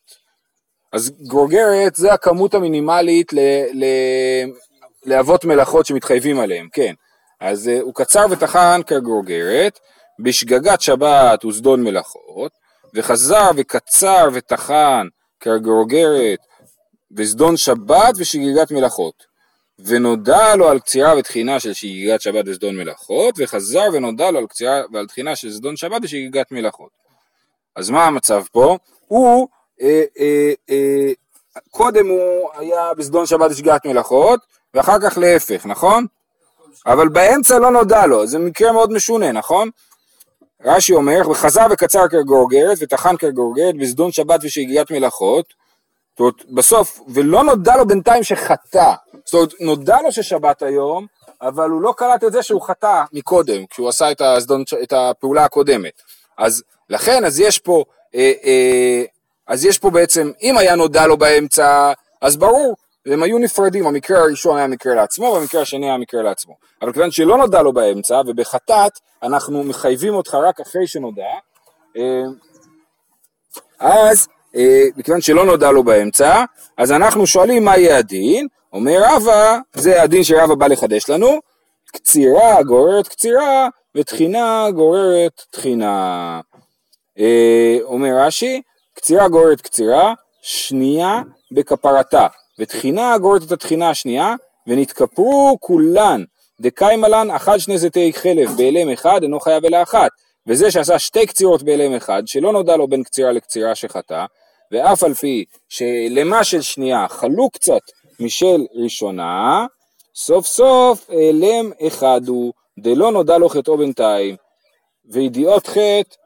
אז 0.92 1.12
גרוגרת 1.28 1.94
זה 1.94 2.12
הכמות 2.12 2.54
המינימלית 2.54 3.32
ל, 3.32 3.38
ל, 3.72 3.84
לאבות 5.06 5.44
מלאכות 5.44 5.86
שמתחייבים 5.86 6.40
עליהם, 6.40 6.68
כן. 6.72 6.94
אז 7.40 7.68
uh, 7.68 7.82
הוא 7.82 7.94
קצר 7.94 8.26
וטחן 8.30 8.80
כגרוגרת, 8.86 9.78
בשגגת 10.24 10.80
שבת 10.80 11.44
וזדון 11.44 11.82
מלאכות, 11.82 12.52
וחזר 12.94 13.50
וקצר 13.56 14.28
וטחן 14.32 15.06
כגרוגרת, 15.40 16.38
וזדון 17.16 17.56
שבת 17.56 18.14
ושגיגת 18.18 18.70
מלאכות. 18.70 19.33
ונודע 19.78 20.56
לו 20.56 20.68
על 20.68 20.78
קצירה 20.78 21.18
ותחינה 21.18 21.60
של 21.60 21.72
שגיגת 21.72 22.20
שבת 22.20 22.44
וזדון 22.46 22.76
מלאכות, 22.76 23.34
וחזר 23.38 23.84
ונודע 23.92 24.30
לו 24.30 24.38
על 24.38 24.46
קצירה 24.46 24.82
ועל 24.92 25.06
תחינה 25.06 25.36
של 25.36 25.50
זדון 25.50 25.76
שבת 25.76 26.00
ושגיגת 26.02 26.52
מלאכות. 26.52 26.90
אז 27.76 27.90
מה 27.90 28.04
המצב 28.04 28.42
פה? 28.52 28.78
הוא, 29.06 29.48
אה, 29.82 30.04
אה, 30.18 30.52
אה, 30.70 31.12
קודם 31.70 32.08
הוא 32.08 32.50
היה 32.54 32.94
בזדון 32.96 33.26
שבת 33.26 33.50
ושגיגת 33.50 33.86
מלאכות, 33.86 34.40
ואחר 34.74 34.96
כך 35.00 35.18
להפך, 35.18 35.66
נכון? 35.66 36.06
אבל 36.86 37.08
באמצע 37.08 37.58
לא 37.58 37.70
נודע 37.70 38.06
לו, 38.06 38.26
זה 38.26 38.38
מקרה 38.38 38.72
מאוד 38.72 38.92
משונה, 38.92 39.32
נכון? 39.32 39.70
רש"י 40.64 40.92
אומר, 40.92 41.30
וחזר 41.30 41.66
וקצר 41.70 42.08
כגורגרת, 42.08 42.78
וטחן 42.80 43.16
כגורגרת 43.16 43.76
בזדון 43.76 44.12
שבת 44.12 44.40
ושגיגת 44.42 44.90
מלאכות, 44.90 45.54
זאת 46.14 46.20
אומרת, 46.20 46.44
בסוף, 46.50 47.00
ולא 47.08 47.44
נודע 47.44 47.76
לו 47.76 47.86
בינתיים 47.86 48.22
שחטא. 48.22 48.92
זאת 49.24 49.34
אומרת, 49.34 49.52
נודע 49.60 50.02
לו 50.02 50.12
ששבת 50.12 50.62
היום, 50.62 51.06
אבל 51.42 51.70
הוא 51.70 51.82
לא 51.82 51.94
קלט 51.96 52.24
את 52.24 52.32
זה 52.32 52.42
שהוא 52.42 52.62
חטא 52.62 53.02
מקודם, 53.12 53.66
כשהוא 53.66 53.88
עשה 53.88 54.10
את, 54.10 54.20
הזדון, 54.20 54.64
את 54.82 54.92
הפעולה 54.92 55.44
הקודמת. 55.44 56.02
אז 56.38 56.62
לכן, 56.90 57.24
אז 57.24 57.40
יש 57.40 57.58
פה, 57.58 57.84
אה, 58.14 58.32
אה, 58.44 59.04
אז 59.46 59.64
יש 59.64 59.78
פה 59.78 59.90
בעצם, 59.90 60.30
אם 60.42 60.58
היה 60.58 60.74
נודע 60.74 61.06
לו 61.06 61.16
באמצע, 61.16 61.92
אז 62.20 62.36
ברור, 62.36 62.76
הם 63.06 63.22
היו 63.22 63.38
נפרדים, 63.38 63.86
המקרה 63.86 64.18
הראשון 64.18 64.56
היה 64.56 64.66
מקרה 64.66 64.94
לעצמו, 64.94 65.24
והמקרה 65.24 65.62
השני 65.62 65.86
היה 65.86 65.98
מקרה 65.98 66.22
לעצמו. 66.22 66.54
אבל 66.82 66.92
כיוון 66.92 67.10
שלא 67.10 67.38
נודע 67.38 67.62
לו 67.62 67.72
באמצע, 67.72 68.20
ובחטאת, 68.26 68.92
אנחנו 69.22 69.64
מחייבים 69.64 70.14
אותך 70.14 70.34
רק 70.34 70.60
אחרי 70.60 70.86
שנודע, 70.86 71.30
אה, 71.96 72.22
אז 73.78 74.28
מכיוון 74.96 75.20
שלא 75.20 75.44
נודע 75.44 75.70
לו 75.70 75.84
באמצע, 75.84 76.44
אז 76.76 76.92
אנחנו 76.92 77.26
שואלים 77.26 77.64
מה 77.64 77.78
יהיה 77.78 77.98
הדין, 77.98 78.46
אומר 78.72 79.02
רבא, 79.04 79.58
זה 79.74 80.02
הדין 80.02 80.24
שרבא 80.24 80.54
בא 80.54 80.66
לחדש 80.66 81.10
לנו, 81.10 81.40
קצירה 81.86 82.62
גוררת 82.62 83.08
קצירה, 83.08 83.68
ותחינה 83.94 84.66
גוררת 84.74 85.42
תחינה. 85.50 86.40
אה, 87.18 87.78
אומר 87.82 88.10
רש"י, 88.16 88.62
קצירה 88.94 89.28
גוררת 89.28 89.60
קצירה, 89.60 90.14
שנייה 90.42 91.22
בכפרתה, 91.52 92.26
ותחינה 92.58 93.18
גוררת 93.18 93.42
את 93.42 93.52
התחינה 93.52 93.90
השנייה, 93.90 94.34
ונתכפרו 94.66 95.56
כולן, 95.60 96.24
דקיימה 96.60 97.08
לן 97.08 97.30
אחד 97.30 97.58
שני 97.58 97.78
זיתי 97.78 98.12
חלב 98.12 98.50
באלם 98.56 98.90
אחד 98.90 99.22
אינו 99.22 99.40
חייב 99.40 99.64
אלא 99.64 99.82
אחת. 99.82 100.10
וזה 100.46 100.70
שעשה 100.70 100.98
שתי 100.98 101.26
קצירות 101.26 101.62
באלם 101.62 101.94
אחד, 101.94 102.22
שלא 102.26 102.52
נודע 102.52 102.76
לו 102.76 102.88
בין 102.88 103.02
קצירה 103.02 103.32
לקצירה 103.32 103.74
שחטא, 103.74 104.24
ואף 104.72 105.04
על 105.04 105.14
פי 105.14 105.44
שלמה 105.68 106.44
של 106.44 106.60
שנייה 106.60 107.06
חלו 107.08 107.50
קצת 107.50 107.80
משל 108.20 108.66
ראשונה, 108.74 109.66
סוף 110.14 110.46
סוף 110.46 111.10
אלם 111.10 111.70
אחד 111.86 112.20
הוא, 112.28 112.52
דלא 112.78 113.12
נודע 113.12 113.38
לו 113.38 113.48
חטאו 113.48 113.78
בינתיים, 113.78 114.36
וידיעות 115.10 115.66
חטא, 115.66 116.16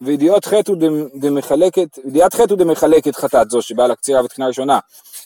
וידיעות 0.00 0.44
חטא 0.44 0.72
הוא 0.72 0.80
דמ- 0.80 1.20
דמחלקת, 1.20 1.98
ידיעת 2.04 2.34
חטא 2.34 2.50
הוא 2.52 2.58
דמחלקת 2.58 3.16
חטאת 3.16 3.50
זו 3.50 3.62
שבאה 3.62 3.86
לקצירה 3.86 4.24
ותחינה 4.24 4.46
ראשונה. 4.46 4.78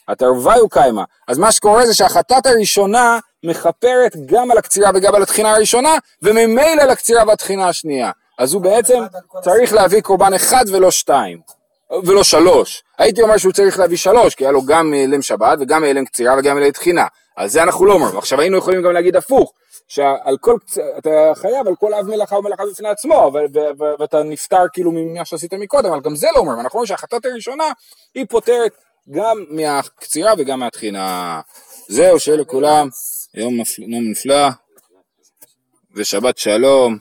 התרוויו 0.08 0.68
קיימה. 0.68 1.04
אז 1.28 1.38
מה 1.38 1.52
שקורה 1.52 1.86
זה 1.86 1.94
שהחטאת 1.94 2.46
הראשונה 2.46 3.18
מכפרת 3.44 4.16
גם 4.26 4.50
על 4.50 4.58
הקצירה 4.58 4.90
וגם 4.94 5.14
על 5.14 5.22
התחינה 5.22 5.54
הראשונה, 5.54 5.98
וממילא 6.22 6.82
לקצירה 6.82 7.22
והתחינה 7.26 7.68
השנייה. 7.68 8.10
אז 8.38 8.54
הוא 8.54 8.62
בעצם 8.62 9.04
צריך 9.42 9.72
להביא 9.72 10.00
קורבן 10.00 10.34
אחד 10.34 10.64
ולא 10.72 10.90
שתיים, 10.90 11.40
ולא 12.04 12.22
שלוש. 12.24 12.82
הייתי 12.98 13.22
אומר 13.22 13.36
שהוא 13.36 13.52
צריך 13.52 13.78
להביא 13.78 13.96
שלוש, 13.96 14.34
כי 14.34 14.44
היה 14.44 14.52
לו 14.52 14.62
גם 14.66 14.94
אלם 14.94 15.22
שבת 15.22 15.58
וגם 15.60 15.84
אלם 15.84 16.04
קצירה 16.04 16.34
וגם 16.38 16.58
אלם 16.58 16.70
תחינה. 16.70 17.06
על 17.36 17.48
זה 17.48 17.62
אנחנו 17.62 17.86
לא 17.86 17.92
אומרים. 17.92 18.18
עכשיו 18.18 18.40
היינו 18.40 18.58
יכולים 18.58 18.82
גם 18.82 18.92
להגיד 18.92 19.16
הפוך, 19.16 19.52
שעל 19.88 20.36
כל, 20.40 20.56
קצ- 20.66 20.78
אתה 20.98 21.10
חייב 21.34 21.66
על 21.68 21.74
כל 21.76 21.94
אב 21.94 22.06
מלאכה 22.06 22.36
ומלאכה 22.38 22.62
בפני 22.72 22.88
עצמו, 22.88 23.14
ו- 23.34 23.38
ו- 23.58 23.82
ו- 23.82 23.94
ואתה 24.00 24.22
נפטר 24.22 24.62
כאילו 24.72 24.92
ממה 24.92 25.24
שעשית 25.24 25.54
מקודם, 25.54 25.92
אבל 25.92 26.00
גם 26.00 26.16
זה 26.16 26.26
לא 26.34 26.38
אומרים. 26.40 26.60
אנחנו 26.60 26.76
אומרים 26.76 26.86
שהחטאת 26.86 27.24
הראשונה 27.26 27.64
היא 28.14 28.26
פותרת 28.28 28.72
גם 29.10 29.44
מהקצירה 29.48 30.32
וגם 30.38 30.60
מהתחינה. 30.60 31.40
זהו, 31.88 32.20
שיהיה 32.20 32.38
לכולם 32.38 32.88
יום 33.34 33.60
נפל- 33.60 33.82
יום 33.82 34.10
נפלא 34.10 34.48
ושבת 35.94 36.38
שלום. 36.38 36.98